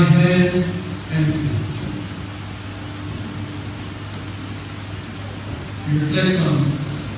my 0.04 0.10
hands 0.10 0.56
and 1.12 1.26
feet. 1.26 1.64
He 5.88 6.00
reflects 6.00 6.46
on 6.46 6.72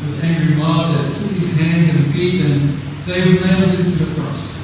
this 0.04 0.24
angry 0.24 0.56
mob 0.56 0.94
that 0.94 1.16
took 1.16 1.32
his 1.32 1.58
hands 1.58 1.96
and 1.96 2.14
feet 2.14 2.46
and 2.46 2.70
they 3.06 3.20
were 3.22 3.46
nailed 3.46 3.72
him 3.72 3.84
to 3.84 4.06
the 4.06 4.16
cross. 4.16 4.56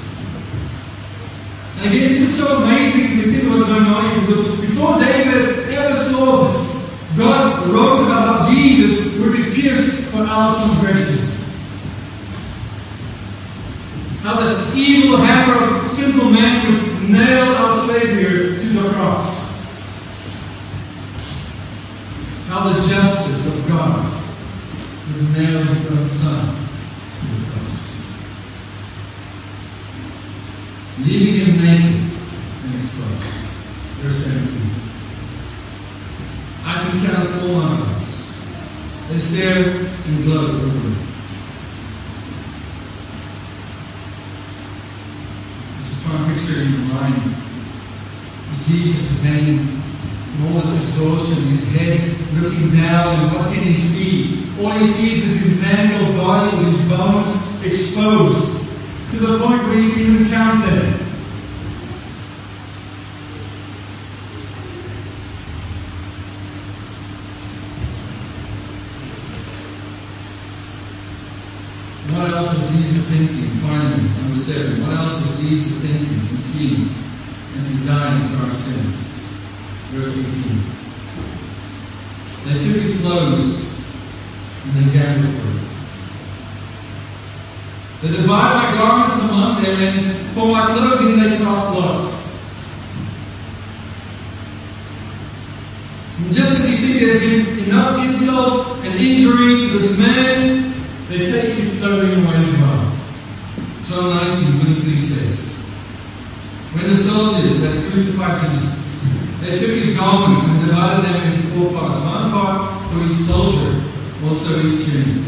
And 1.77 1.88
again, 1.88 2.10
this 2.10 2.21
is 2.21 2.38
so 2.38 2.57
amazing 2.63 3.21
to 3.21 3.31
think 3.31 3.49
what's 3.49 3.67
going 3.67 3.86
on 3.86 4.12
here 4.12 4.21
because 4.21 4.62
before 4.62 4.99
David 4.99 5.69
ever 5.69 5.95
saw 5.95 6.43
this, 6.43 6.91
God 7.17 7.67
wrote 7.69 8.05
about 8.05 8.43
how 8.43 8.53
Jesus 8.53 9.17
would 9.19 9.36
be 9.36 9.62
pierced 9.62 10.12
for 10.12 10.21
our 10.21 10.55
transgressions. 10.55 11.41
How 14.21 14.36
the 14.39 14.71
evil 14.75 15.17
hammer 15.17 15.77
of 15.77 15.88
sinful 15.88 16.29
man 16.29 16.71
would 16.71 16.91
nail 17.10 17.55
our 17.55 17.88
Savior 17.88 18.57
to 18.57 18.65
the 18.65 18.89
cross. 18.89 19.49
How 22.47 22.69
the 22.69 22.75
justice 22.88 23.47
of 23.47 23.67
God 23.67 24.21
would 25.13 25.32
nail 25.34 25.63
his 25.63 25.91
own 25.91 26.06
Son 26.06 26.56
to 27.19 27.26
the 27.26 27.52
cross. 27.52 27.80
Leaving 31.00 31.45
him 31.45 31.63
naked 31.63 31.95
and 32.65 32.76
exposed. 32.76 33.24
Verse 34.00 34.26
17. 34.26 34.71
I 36.63 36.89
can 36.89 37.06
count 37.06 37.41
all 37.41 37.54
my 37.62 37.80
bones. 37.80 38.13
They 39.10 39.17
stare 39.17 39.65
and 39.65 40.24
glow 40.24 40.45
over. 40.47 40.95
Just 45.84 46.06
try 46.06 46.15
and 46.15 46.36
picture 46.36 46.62
in 46.62 46.71
your 46.71 46.95
mind. 46.95 47.36
Jesus 48.63 49.12
in 49.26 49.82
all 50.45 50.60
this 50.62 50.82
exhaustion, 50.82 51.43
his 51.47 51.67
head 51.74 52.15
looking 52.41 52.71
down, 52.71 53.19
and 53.19 53.36
what 53.36 53.54
can 53.54 53.63
he 53.63 53.76
see? 53.76 54.40
All 54.62 54.69
he 54.78 54.86
sees 54.86 55.26
is 55.26 55.39
his 55.39 55.60
mangled 55.60 56.15
body 56.17 56.56
with 56.56 56.78
his 56.78 56.88
bones 56.88 57.65
exposed 57.65 58.69
to 59.10 59.17
the 59.17 59.39
point 59.39 59.63
where 59.63 59.74
he 59.74 59.91
can 59.91 60.02
even 60.02 60.30
count 60.30 60.63
them. 60.63 60.93
What 72.12 72.30
else 72.30 72.54
was 72.54 72.69
Jesus 72.69 73.10
thinking? 73.10 73.50
Finally, 73.62 74.04
number 74.21 74.38
seven. 74.38 74.82
What 74.84 74.95
else 74.95 75.26
is 75.26 75.50
Jesus 75.50 75.89
thinking 75.89 76.19
and 76.30 76.38
seeing 76.38 76.89
as 77.58 77.67
he's 77.67 77.88
dying 77.88 78.30
for 78.30 78.45
our 78.45 78.52
sins? 78.52 79.26
Verse 79.89 80.13
18. 80.19 80.82
They 82.45 82.54
took 82.60 82.82
his 82.84 83.02
clothes 83.02 83.61
and 85.12 85.26
it. 85.26 85.52
They 88.02 88.08
divided 88.17 88.56
my 88.56 88.78
garments 88.78 89.30
among 89.30 89.63
them, 89.63 89.80
and 89.80 90.34
for 90.34 90.47
my 90.47 90.65
clothing 90.65 91.19
they 91.19 91.38
cast 91.38 91.78
lots. 91.78 92.21
And 96.17 96.34
just 96.34 96.60
as 96.60 96.69
you 96.69 96.78
think 96.78 97.00
there's 97.00 97.21
been 97.21 97.69
enough 97.69 98.06
insult 98.06 98.78
and 98.86 98.95
injury 98.95 99.67
to 99.67 99.78
this 99.78 100.00
man, 100.00 100.74
they 101.10 101.32
take 101.32 101.56
his 101.56 101.80
clothing 101.80 102.26
away 102.26 102.38
as 102.38 102.52
well. 102.58 102.97
John 103.86 104.10
19, 104.10 104.62
23 104.62 104.97
says, 104.97 105.58
When 106.74 106.88
the 106.88 106.95
soldiers 106.95 107.63
had 107.63 107.91
crucified 107.91 108.39
Jesus, 108.39 108.82
they 109.41 109.58
took 109.58 109.76
his 109.76 109.97
garments 109.97 110.47
and 110.47 110.65
divided 110.65 111.06
them 111.06 111.34
into 111.34 111.47
four 111.50 111.71
parts. 111.74 112.00
One 112.06 112.32
part 112.32 112.82
for 112.91 113.04
each 113.06 113.17
soldier, 113.17 113.90
also 114.23 114.60
his 114.60 114.86
tunic. 114.86 115.25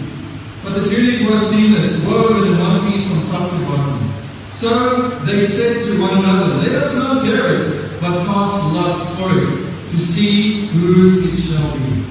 But 0.63 0.75
the 0.75 0.89
tunic 0.89 1.29
was 1.29 1.49
seamless, 1.49 2.06
woven 2.06 2.53
in 2.53 2.60
one 2.60 2.91
piece 2.91 3.08
from 3.08 3.25
top 3.27 3.49
to 3.49 3.58
bottom. 3.65 4.13
So 4.53 5.10
they 5.25 5.41
said 5.45 5.84
to 5.84 6.01
one 6.01 6.19
another, 6.19 6.56
Let 6.56 6.84
us 6.84 6.95
not 6.95 7.21
tear 7.21 7.60
it, 7.60 7.99
but 7.99 8.25
cast 8.25 8.73
lots 8.73 9.15
for 9.17 9.29
it 9.38 9.89
to 9.89 9.97
see 9.97 10.67
whose 10.67 11.25
it 11.25 11.38
shall 11.38 11.77
be. 11.77 12.03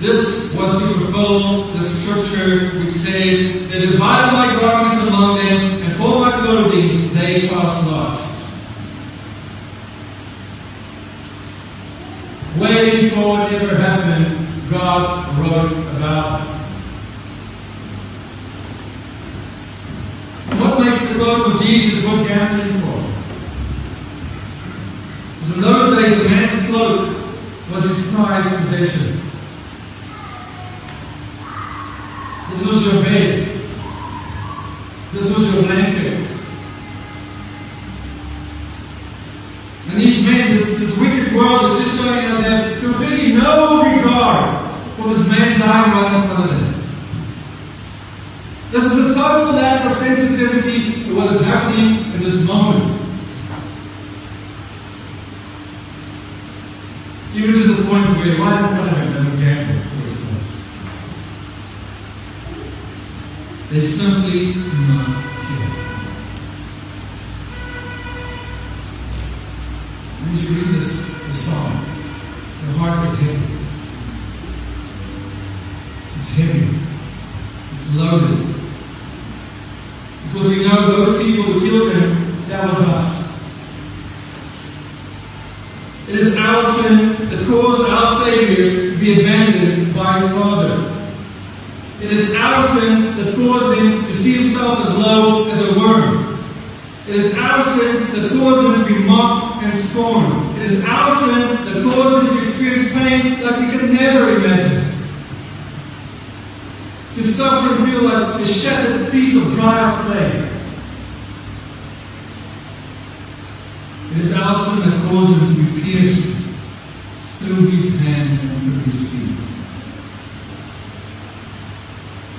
This 0.00 0.56
was 0.56 0.80
to 0.80 0.86
fulfill 0.94 1.64
the 1.72 1.80
scripture 1.80 2.78
which 2.78 2.92
says, 2.92 3.68
They 3.68 3.80
divided 3.80 4.32
my 4.32 4.60
garments 4.60 5.08
among 5.08 5.38
them, 5.38 5.82
and 5.82 5.96
for 5.96 6.20
my 6.20 6.30
clothing 6.38 7.12
they 7.14 7.48
cast 7.48 7.86
lots. 7.88 8.38
Way 12.60 13.00
before 13.02 13.40
it 13.40 13.52
ever 13.54 13.74
happened, 13.74 14.27
God 14.70 15.38
wrote 15.38 15.72
about 15.96 16.42
it. 16.42 16.58
What 20.60 20.80
makes 20.84 21.08
the 21.08 21.14
clothes 21.14 21.54
of 21.54 21.66
Jesus 21.66 22.04
worth 22.04 22.28
gambling 22.28 22.80
for? 22.80 22.98
Because 25.38 25.56
in 25.56 25.62
those 25.62 26.04
days, 26.04 26.22
the 26.22 26.28
man's 26.28 26.66
cloak 26.68 27.00
was 27.70 27.84
his 27.84 28.14
prized 28.14 28.56
possession. 28.56 29.20
This 32.50 32.66
was 32.66 32.92
your 32.92 33.02
bed. 33.04 33.48
This 35.12 35.34
was 35.34 35.54
your 35.54 35.62
blanket. 35.62 36.28
And 39.88 40.00
these 40.00 40.26
men, 40.26 40.50
this, 40.50 40.78
this 40.78 41.00
wicked 41.00 41.34
world 41.34 41.70
is 41.70 41.84
just 41.84 42.02
showing 42.02 42.24
us 42.26 42.44
that 42.44 42.80
completely 42.80 43.32
no 43.32 43.82
regard 43.82 44.57
for 44.98 45.08
this 45.08 45.28
man 45.28 45.58
dying 45.60 45.92
right 45.92 46.14
in 46.14 46.28
front 46.28 46.50
of 46.50 46.60
them. 46.60 46.74
This 48.70 48.84
is 48.84 49.10
a 49.10 49.14
total 49.14 49.54
lack 49.54 49.90
of 49.90 49.96
sensitivity 49.96 51.04
to 51.04 51.16
what 51.16 51.32
is 51.32 51.40
happening 51.40 52.12
in 52.12 52.20
this 52.20 52.46
moment. 52.46 53.00
Even 57.34 57.52
to 57.54 57.62
the 57.74 57.82
point 57.88 58.04
where 58.18 58.38
one 58.38 58.64
of 58.64 58.70
them 58.70 59.12
never 59.12 59.36
gamble 59.36 59.80
for 59.80 59.98
his 60.02 60.16
life. 60.24 60.50
They 63.70 63.80
simply 63.80 64.52
do 64.52 64.60
not 64.88 65.06
care. 65.06 65.72
And 70.20 70.30
as 70.34 70.50
you 70.50 70.56
read 70.56 70.70
this, 70.74 70.88
this 71.26 71.38
song, 71.48 71.72
your 72.64 72.72
heart 72.78 73.06
is 73.06 73.14
heavy. 73.20 73.46
It's 76.18 76.30
heavy. 76.34 76.64
It's 77.74 77.94
loaded. 77.94 78.38
Because 80.26 80.48
we 80.48 80.56
know 80.66 80.78
those 80.88 81.22
people 81.22 81.44
who 81.44 81.60
killed 81.60 81.92
him, 81.92 82.08
that 82.48 82.68
was 82.68 82.78
us. 82.88 83.28
It 86.08 86.14
is 86.14 86.36
our 86.36 86.64
sin 86.64 87.28
that 87.28 87.46
caused 87.46 87.90
our 87.90 88.24
Savior 88.24 88.90
to 88.90 88.98
be 88.98 89.20
abandoned 89.20 89.94
by 89.94 90.18
his 90.20 90.30
Father. 90.32 90.94
It 92.00 92.10
is 92.12 92.34
our 92.34 92.66
sin 92.66 93.16
that 93.16 93.34
caused 93.34 93.78
him 93.78 94.04
to 94.04 94.12
see 94.12 94.42
himself 94.42 94.86
as 94.86 94.96
low 94.96 95.50
as 95.50 95.60
a 95.68 95.78
worm. 95.78 96.38
It 97.08 97.16
is 97.16 97.34
our 97.34 97.62
sin 97.62 98.12
that 98.12 98.30
caused 98.32 98.66
him 98.66 98.86
to 98.86 98.94
be 98.94 99.06
mocked 99.06 99.62
and 99.64 99.78
scorned. 99.78 100.56
It 100.58 100.70
is 100.70 100.84
our 100.84 101.14
sin 101.16 101.64
that 101.66 101.82
caused 101.82 102.28
him 102.28 102.36
to 102.36 102.42
experience 102.42 102.92
pain 102.92 103.42
like 103.42 103.60
we 103.60 103.78
could 103.78 103.90
never 103.92 104.36
imagine. 104.36 104.92
To 107.14 107.22
suffer 107.22 107.74
and 107.74 107.84
feel 107.84 108.02
like 108.04 108.40
a 108.40 108.44
shattered 108.46 109.10
piece 109.10 109.36
of 109.36 109.52
dried 109.54 109.78
up 109.78 110.06
clay. 110.06 110.48
It 114.10 114.18
is 114.18 114.32
our 114.38 114.54
sin 114.54 114.88
that 114.88 115.10
caused 115.10 115.42
him 115.42 115.54
to 115.54 115.72
be 115.72 115.82
pierced 115.82 116.50
through 117.38 117.70
his 117.70 118.00
hands 118.00 118.32
and 118.42 118.50
through 118.62 118.80
his 118.90 119.10
feet. 119.10 119.36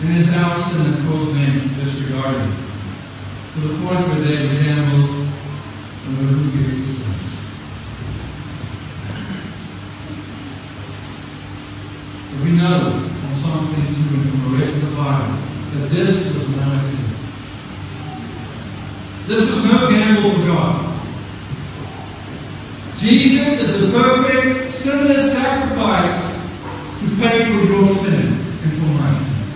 And 0.02 0.12
it 0.12 0.18
is 0.18 0.36
our 0.36 0.56
sin 0.58 0.92
that 0.92 1.00
caused 1.08 1.34
men 1.36 1.60
to 1.60 1.68
disregard 1.76 2.36
him 2.36 2.52
to 3.54 3.60
the 3.60 3.74
point 3.86 4.08
where 4.08 4.22
they 4.22 4.48
would 4.48 4.64
gamble 4.64 5.04
over 6.08 6.24
who 6.24 6.62
gets 6.62 6.76
the 6.76 6.84
stones. 6.94 7.30
But 12.32 12.40
we 12.46 12.52
know 12.58 13.10
from 13.20 13.36
Psalm 13.38 13.74
22 13.74 14.16
and 14.16 14.30
from 14.30 14.40
the 14.52 14.58
rest 14.58 14.74
of 14.76 14.90
the 14.90 14.96
Bible 14.96 15.34
that 15.74 15.90
this 15.92 16.34
was 16.34 16.46
no 16.56 16.64
accident. 16.64 17.18
This 19.28 19.52
was 19.52 19.66
no 19.66 19.90
gamble 19.90 20.32
for 20.32 20.39
God. 20.50 20.90
Jesus 22.98 23.62
is 23.62 23.82
the 23.82 23.98
perfect 23.98 24.72
sinless 24.72 25.34
sacrifice 25.34 26.38
to 27.00 27.06
pay 27.22 27.46
for 27.46 27.72
your 27.72 27.86
sin 27.86 28.34
and 28.64 28.74
for 28.74 28.88
my 29.00 29.10
sin. 29.10 29.48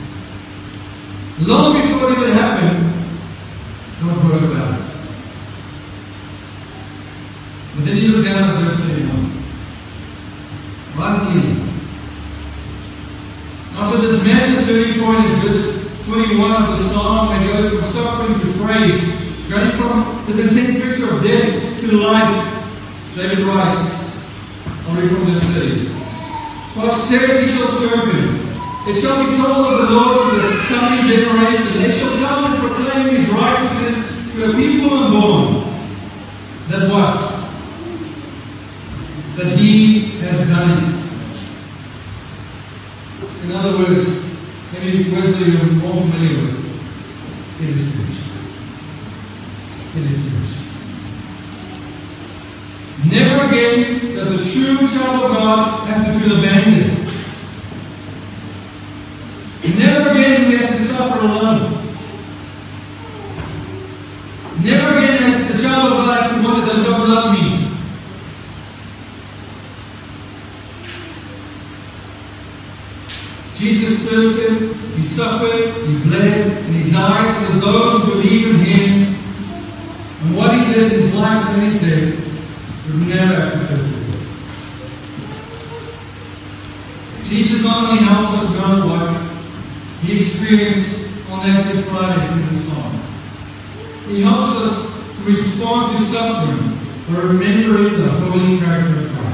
Long 1.47 1.73
before 1.73 2.11
it 2.11 2.33
happened, 2.33 2.93
God 4.01 4.17
heard 4.21 4.51
about 4.51 4.79
it. 4.79 4.85
But 7.75 7.85
then 7.85 7.97
you 7.97 8.15
look 8.15 8.25
down 8.25 8.43
at 8.43 8.61
verse 8.61 8.79
31. 8.79 9.31
Right 10.95 11.35
in. 11.35 11.69
After 13.75 13.97
this 13.97 14.23
massive 14.23 14.67
turning 14.67 15.03
point 15.03 15.25
in 15.25 15.39
verse 15.41 16.05
21 16.05 16.63
of 16.63 16.69
the 16.69 16.75
psalm 16.77 17.29
that 17.29 17.47
goes 17.47 17.71
from 17.71 17.89
suffering 17.91 18.39
to 18.39 18.63
praise, 18.63 19.23
going 19.49 19.71
from 19.71 20.23
this 20.27 20.39
intense 20.39 20.81
picture 20.81 21.13
of 21.13 21.23
death 21.23 21.73
life, 21.97 23.15
David 23.15 23.39
writes, 23.39 24.17
I'll 24.87 24.95
read 24.95 25.09
from 25.09 25.25
verse 25.25 25.43
30. 25.43 25.93
Posterity 26.73 27.47
shall 27.47 27.67
serve 27.67 28.13
him. 28.13 28.43
It 28.85 28.99
shall 28.99 29.23
be 29.23 29.35
told 29.37 29.73
of 29.73 29.87
the 29.87 29.93
Lord 29.93 30.29
to 30.29 30.35
the 30.41 30.49
coming 30.67 31.07
generation. 31.07 31.81
They 31.81 31.91
shall 31.91 32.15
come 32.17 32.51
and 32.51 32.59
proclaim 32.59 33.15
his 33.15 33.29
righteousness 33.29 34.33
to 34.33 34.49
a 34.49 34.53
people 34.53 34.89
unborn. 34.89 35.63
That 36.69 36.89
what? 36.89 37.19
That 39.37 39.57
he 39.57 40.19
has 40.19 40.49
done 40.49 40.89
it. 40.89 40.95
In 43.45 43.51
other 43.51 43.77
words, 43.77 44.37
maybe 44.73 45.03
that 45.03 45.39
you're 45.39 45.71
more 45.73 45.93
familiar 45.93 46.41
with. 46.41 46.57
It 47.61 47.69
is 47.69 47.95
finished. 47.95 48.27
It 49.95 50.03
is 50.03 50.17
finished. 50.29 50.63
Never 53.11 53.45
again 53.47 54.15
does 54.15 54.31
a 54.39 54.45
true 54.87 54.99
child 54.99 55.23
of 55.23 55.31
God 55.31 55.87
have 55.87 56.05
to 56.05 56.19
feel 56.19 56.37
abandoned. 56.37 56.99
Never 59.79 60.09
again 60.11 60.41
do 60.41 60.47
we 60.49 60.57
have 60.57 60.75
to 60.75 60.77
suffer 60.77 61.19
alone. 61.19 61.71
Never 64.61 64.97
again 64.97 65.17
has 65.17 65.51
the 65.51 65.61
child 65.61 65.93
of 65.93 65.99
God 65.99 66.21
have 66.21 66.35
to 66.35 66.47
wonder, 66.47 66.65
does 66.65 66.85
God 66.85 67.09
love 67.09 67.33
me? 67.33 67.69
Jesus 73.55 74.09
thirsted, 74.09 74.75
He 74.95 75.01
suffered, 75.01 75.73
He 75.85 76.03
bled, 76.03 76.51
and 76.51 76.75
He 76.75 76.91
died 76.91 77.31
so 77.33 77.53
that 77.53 77.61
those 77.61 78.03
who 78.03 78.11
believe 78.13 78.47
in 78.49 78.55
Him 78.55 79.15
and 80.21 80.37
what 80.37 80.53
He 80.53 80.73
did 80.73 80.91
in 80.91 80.99
His 80.99 81.13
life 81.15 81.49
and 81.49 81.61
His 81.61 81.81
death 81.81 82.23
would 82.87 83.07
never 83.07 83.52
Only 87.73 87.97
helps 88.03 88.33
us 88.33 88.55
know 88.59 88.85
what 88.85 89.09
He 90.03 90.19
experienced 90.19 91.09
on 91.31 91.41
that 91.41 91.73
Good 91.73 91.83
Friday 91.85 92.27
through 92.27 92.45
the 92.45 92.53
song. 92.53 93.01
He 94.07 94.21
helps 94.21 94.61
us 94.61 95.17
to 95.17 95.23
respond 95.23 95.95
to 95.95 96.03
suffering 96.03 96.77
by 97.07 97.21
remembering 97.21 97.97
the 97.97 98.09
holy 98.09 98.59
character 98.59 98.99
of 98.99 99.15
God. 99.15 99.33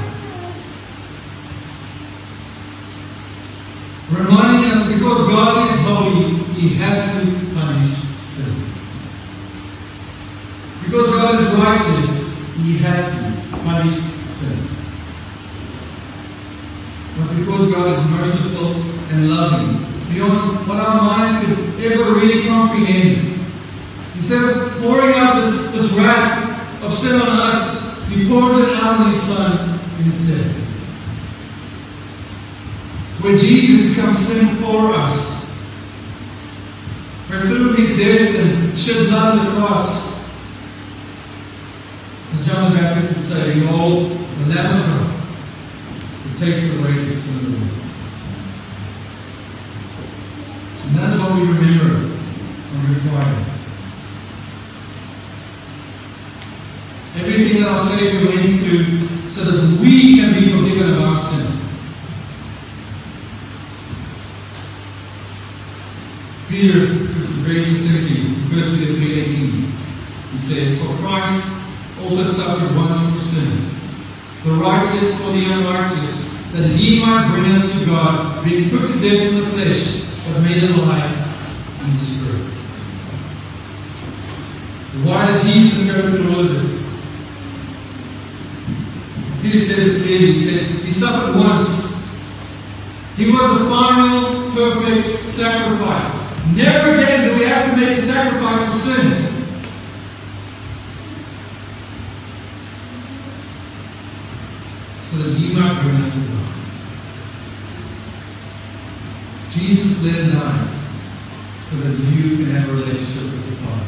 Reminding 4.11 4.71
us 4.71 4.87
because 4.93 5.27
God 5.27 5.73
is 5.73 5.81
holy, 5.85 6.33
He 6.59 6.75
has 6.75 6.97
to 7.13 7.55
punish 7.55 7.91
sin. 8.23 8.55
Because 10.85 11.09
God 11.09 11.41
is 11.41 11.47
righteous, 11.59 12.11
He 12.55 12.77
has 12.79 13.03
to 13.19 13.57
punish 13.63 13.93
sin. 14.23 14.79
But 17.19 17.35
because 17.35 17.71
God 17.73 17.87
is 17.91 18.09
merciful 18.11 18.81
and 19.11 19.29
loving, 19.29 19.85
beyond 20.11 20.67
what 20.67 20.79
our 20.79 21.01
minds 21.01 21.45
could 21.45 21.83
ever 21.83 22.13
really 22.13 22.47
comprehend, 22.47 23.37
instead 24.15 24.41
of 24.41 24.71
pouring 24.81 25.13
out 25.15 25.41
this, 25.41 25.71
this 25.71 25.91
wrath 25.93 26.83
of 26.83 26.93
sin 26.93 27.19
on 27.21 27.27
us, 27.27 28.07
He 28.07 28.27
pours 28.27 28.57
it 28.57 28.75
out 28.77 29.01
on 29.01 29.11
His 29.11 29.21
Son 29.21 29.79
instead. 30.03 30.55
Where 33.30 33.38
Jesus 33.38 33.95
becomes 33.95 34.17
sin 34.17 34.55
for 34.55 34.91
us. 34.95 35.45
Where 37.27 37.39
through 37.41 37.73
His 37.73 37.95
death 37.95 38.36
and 38.39 38.75
shed 38.75 39.07
blood 39.07 39.38
on 39.38 39.45
the 39.45 39.51
cross, 39.51 40.19
as 42.32 42.47
John 42.47 42.71
the 42.71 42.80
Baptist 42.80 43.17
would 43.17 43.25
say, 43.25 43.53
Behold, 43.59 44.09
the 44.09 44.55
Lamb 44.55 44.80
of 44.80 44.86
God 44.88 45.13
who 46.23 46.43
takes 46.43 46.73
away 46.73 46.93
the 46.93 47.05
sin 47.05 47.36
of 47.36 47.43
the 47.45 47.57
world. 47.59 47.80
And 50.88 50.97
that's 50.97 51.21
what 51.21 51.36
we 51.36 51.41
remember 51.53 52.15
on 52.73 52.95
Friday. 52.95 53.45
Everything 57.19 57.61
that 57.61 57.69
our 57.69 57.86
Savior 57.89 58.25
went 58.25 58.59
through 58.59 59.30
so 59.30 59.43
that 59.51 59.80
we 59.80 60.15
can 60.15 60.34
be 60.34 60.49
forgiven 60.49 60.95
of 60.95 61.01
our 61.01 61.19
sin. 61.30 61.59
Peter 66.60 66.84
it 66.84 66.91
very 67.47 67.62
succinctly 67.62 68.20
in 68.20 68.34
1 68.51 68.51
Peter 68.51 68.91
3.18. 68.91 69.72
He 70.32 70.38
says, 70.38 70.84
For 70.84 70.91
Christ 70.99 71.47
also 72.03 72.24
suffered 72.36 72.76
once 72.76 72.99
for 72.99 73.22
sins, 73.24 73.80
the 74.43 74.51
righteous 74.60 75.24
for 75.24 75.32
the 75.32 75.45
unrighteous, 75.53 76.28
that 76.51 76.68
he 76.68 76.99
might 76.99 77.32
bring 77.32 77.45
us 77.53 77.80
to 77.80 77.86
God, 77.86 78.43
being 78.43 78.70
put 78.70 78.88
to 78.88 78.93
death 78.99 79.30
in 79.30 79.36
the 79.36 79.45
flesh, 79.51 80.03
but 80.28 80.41
made 80.41 80.62
alive 80.64 81.16
in 81.80 81.93
the 81.93 81.99
spirit. 81.99 82.43
Why 85.07 85.32
did 85.32 85.41
Jesus 85.43 85.89
go 85.89 86.12
through 86.12 86.34
all 86.34 86.39
of 86.41 86.49
this? 86.55 86.89
Peter 89.41 89.60
says 89.60 89.95
it 89.95 90.03
clearly. 90.03 90.34
He 90.34 90.39
said, 90.39 90.66
He 90.84 90.91
suffered 90.91 91.38
once. 91.38 92.03
He 93.16 93.32
was 93.32 93.60
the 93.60 93.70
final, 93.70 94.51
perfect 94.51 95.24
sacrifice. 95.24 96.18
Never 96.55 96.95
again 96.95 97.29
do 97.29 97.39
we 97.39 97.45
have 97.45 97.69
to 97.69 97.77
make 97.77 97.97
a 97.97 98.01
sacrifice 98.01 98.71
for 98.71 98.79
sin. 98.79 99.25
So 105.01 105.17
that 105.17 105.39
you 105.39 105.57
might 105.57 105.81
bring 105.81 105.95
us 105.95 106.13
to 106.13 106.19
God. 106.19 106.49
Jesus 109.51 110.03
lived 110.03 110.19
and 110.19 110.33
died 110.33 110.69
so 111.63 111.75
that 111.77 111.99
you 111.99 112.37
can 112.37 112.45
have 112.55 112.69
a 112.69 112.73
relationship 112.73 113.23
with 113.23 113.45
the 113.49 113.55
Father. 113.57 113.85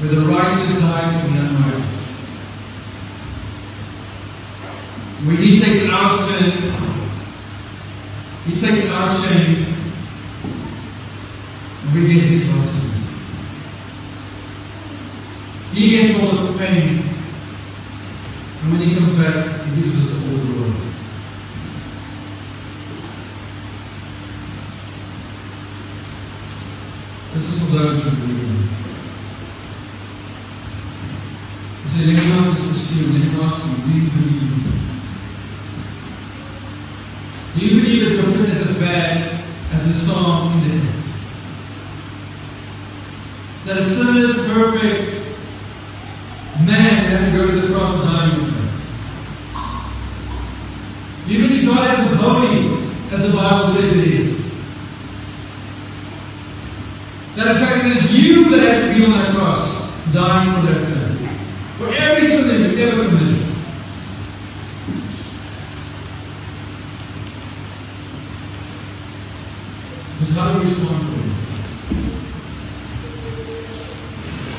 Where 0.00 0.10
the 0.10 0.20
righteous 0.32 0.80
dies 0.80 1.22
for 1.22 1.28
the 1.28 1.40
unrighteous. 1.40 2.02
Where 5.24 5.36
He 5.36 5.60
takes 5.60 5.88
our 5.90 6.18
sin, 6.18 6.83
Our 8.94 9.10
shame, 9.26 9.66
we 11.92 12.14
get 12.14 12.22
His 12.22 12.46
righteousness. 12.46 13.08
He 15.72 15.90
gets 15.90 16.20
all 16.20 16.30
the 16.46 16.58
pain, 16.58 17.02
and 18.62 18.70
when 18.70 18.80
He 18.80 18.94
comes 18.94 19.18
back, 19.18 19.66
He 19.66 19.82
gives 19.82 19.94
us 19.98 20.12
all 20.12 20.28
the 20.28 20.38
glory. 20.46 20.74
This 27.32 27.44
is 27.48 27.58
for 27.64 27.76
those 27.76 28.04
who 28.04 28.10
believe 28.20 28.38
in 28.38 28.46
Him. 28.46 28.68
He 31.82 31.88
said, 31.88 32.06
let 32.06 32.16
me 32.22 32.28
not 32.30 32.44
just 32.56 32.70
assume, 32.70 33.12
let 33.12 33.22
me 33.22 33.42
ask 33.42 33.58
you, 33.66 33.74
do 33.84 33.90
you 33.98 34.04
believe? 34.10 34.54
Do 37.54 37.60
you 37.64 37.70
believe 37.80 38.00
that 38.04 38.14
your 38.14 38.22
sin 38.22 38.50
is 38.50 38.60
as 38.68 38.78
bad 38.80 39.44
as 39.72 39.80
the 39.86 39.92
song 39.92 40.60
in 40.60 40.68
the 40.68 40.86
text? 40.86 41.10
That 43.64 43.76
a 43.76 43.82
sinless, 43.82 44.48
perfect 44.52 45.04
man 46.66 47.02
would 47.04 47.20
have 47.20 47.32
to 47.32 47.38
go 47.38 47.42
to 47.48 47.60
the 47.60 47.74
cross 47.74 47.94
and 47.94 48.04
die 48.10 48.24
in 48.24 48.40
your 48.40 48.50
place? 48.52 48.80
Do 51.26 51.34
you 51.34 51.38
believe 51.46 51.64
God 51.66 51.84
is 51.92 52.12
as 52.12 52.18
holy 52.18 52.56
as 53.12 53.22
the 53.22 53.36
Bible 53.36 53.68
says 53.68 53.98
it 53.98 54.08
is? 54.14 54.30
That 57.36 57.46
in 57.54 57.56
fact 57.56 57.86
it 57.86 57.96
is 57.96 58.24
you 58.24 58.50
that 58.50 58.60
have 58.60 58.80
to 58.88 58.98
be 58.98 59.04
on 59.04 59.12
that 59.12 59.34
cross, 59.36 59.64
dying 60.12 60.60
for 60.60 60.72
that 60.72 60.80
sin. 60.80 61.28
For 61.78 61.88
every 61.94 62.26
sin 62.26 62.48
that 62.48 62.58
you've 62.68 62.78
ever 62.80 63.04
committed. 63.04 63.44
Respond 70.34 71.00
to 71.00 71.06
this? 71.06 71.48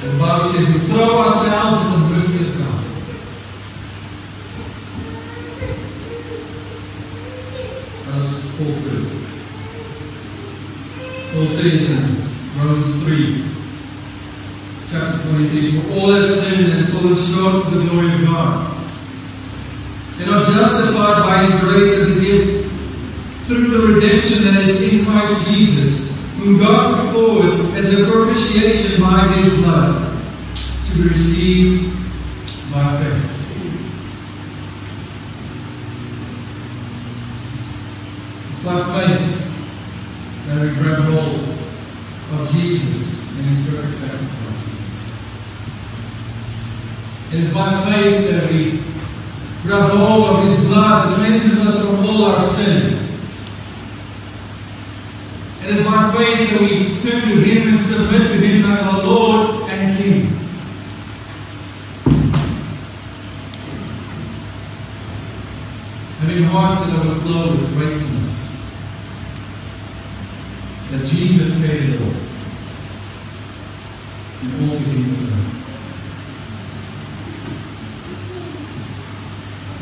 The 0.04 0.18
Bible 0.18 0.46
says 0.46 0.68
we 0.72 0.80
throw 0.88 1.20
ourselves 1.20 1.86
in 1.86 1.92
the 1.92 2.08
mercy 2.08 2.48
of 2.48 2.52
God. 2.60 2.84
That's 8.08 8.56
Paul 8.56 8.72
it. 8.72 9.06
Paul 11.34 11.46
says 11.46 11.84
in 11.92 12.04
Romans 12.58 12.92
3, 13.04 13.44
chapter 14.90 15.18
23, 15.30 15.82
For 15.82 16.00
all 16.00 16.12
have 16.14 16.30
sinned 16.30 16.72
and 16.72 16.88
fallen 16.88 17.16
short 17.16 17.68
of 17.68 17.74
the 17.74 17.80
glory 17.90 18.14
of 18.14 18.22
God. 18.26 18.72
They're 20.16 20.28
not 20.28 20.48
justified 20.48 21.24
by 21.26 21.44
His 21.44 21.60
grace 21.60 21.94
as 22.00 22.25
the 23.76 23.94
redemption 23.94 24.44
that 24.46 24.64
is 24.68 24.82
in 24.82 25.06
Christ 25.06 25.52
Jesus, 25.52 26.16
whom 26.38 26.58
God 26.58 26.96
put 26.96 27.14
forward 27.14 27.76
as 27.76 27.94
a 27.94 28.06
propitiation 28.10 29.02
by 29.02 29.28
His 29.34 29.54
blood, 29.60 30.24
to 30.86 30.96
be 30.96 31.10
received 31.10 31.94
by 32.72 33.04
faith. 33.04 33.32
It's 38.50 38.64
by 38.64 38.80
faith 39.08 39.46
that 40.48 40.62
we 40.62 40.70
grab 40.76 41.04
hold 41.04 41.40
of 42.40 42.52
Jesus 42.52 43.30
and 43.38 43.46
His 43.46 43.70
perfect 43.70 43.94
sacrifice. 43.96 44.64
It 47.34 47.40
is 47.40 47.54
by 47.54 47.70
faith 47.86 48.30
that 48.32 48.52
we 48.52 48.80
grab 49.64 49.92
hold 49.92 50.24
of 50.30 50.44
His 50.46 50.66
blood 50.66 51.12
that 51.12 51.16
cleanses 51.16 51.60
us 51.66 51.86
from 51.86 52.06
all 52.06 52.26
our 52.26 52.44
sin. 52.44 53.06
It 55.66 55.72
is 55.72 55.84
by 55.84 56.14
faith 56.16 56.52
that 56.52 56.62
we 56.62 57.00
turn 57.00 57.22
to 57.22 57.42
Him 57.42 57.70
and 57.70 57.82
submit 57.82 58.28
to 58.28 58.38
Him 58.38 58.66
as 58.66 58.82
our 58.86 59.04
Lord 59.04 59.70
and 59.72 59.98
King. 59.98 60.28
Having 66.20 66.44
hearts 66.44 66.86
that 66.86 67.00
overflow 67.00 67.52
with 67.52 67.74
gratefulness 67.76 68.46
that 70.92 71.08
Jesus 71.08 71.60
paid 71.66 71.90
it 71.90 72.00
all. 72.00 72.08
And 72.08 72.14
all 72.14 72.14
to 72.14 72.14
Him 72.14 72.22
we 72.22 72.24
go. 72.24 72.24
We 74.22 74.25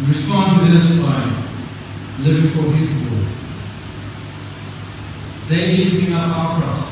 respond 0.08 0.60
to 0.60 0.72
this 0.72 1.02
by 1.02 1.22
living 2.20 2.52
for 2.52 2.72
His 2.74 2.90
glory. 3.08 3.28
Daily 5.50 5.78
lifting 5.86 6.14
up 6.14 6.38
our 6.38 6.62
cross 6.62 6.86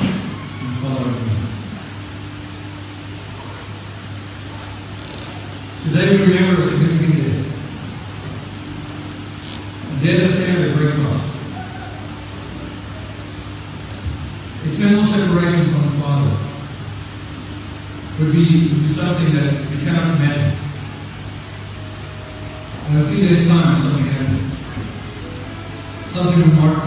and 0.00 0.76
following 0.78 1.14
Him. 1.14 1.40
Today 5.84 6.06
we 6.10 6.22
remember 6.34 6.60
a 6.60 6.64
significant 6.64 7.14
death. 7.24 7.46
A 9.86 10.04
death 10.04 10.20
that 10.20 10.46
came 10.46 10.56
at 10.56 10.70
a 10.70 10.72
great 10.76 10.94
cost. 11.06 11.30
eternal 14.72 15.04
separation 15.04 15.72
from 15.72 15.82
the 15.82 15.90
Father 16.00 16.36
would 18.18 18.32
be, 18.32 18.68
would 18.68 18.82
be 18.82 18.86
something 18.86 19.34
that 19.34 19.66
we 19.70 19.76
cannot 19.84 20.16
imagine. 20.16 20.56
In 22.88 22.96
a 22.96 23.04
few 23.08 23.28
days' 23.28 23.48
time, 23.48 23.80
something 23.80 24.04
happened. 24.04 24.50
Something 26.40 26.79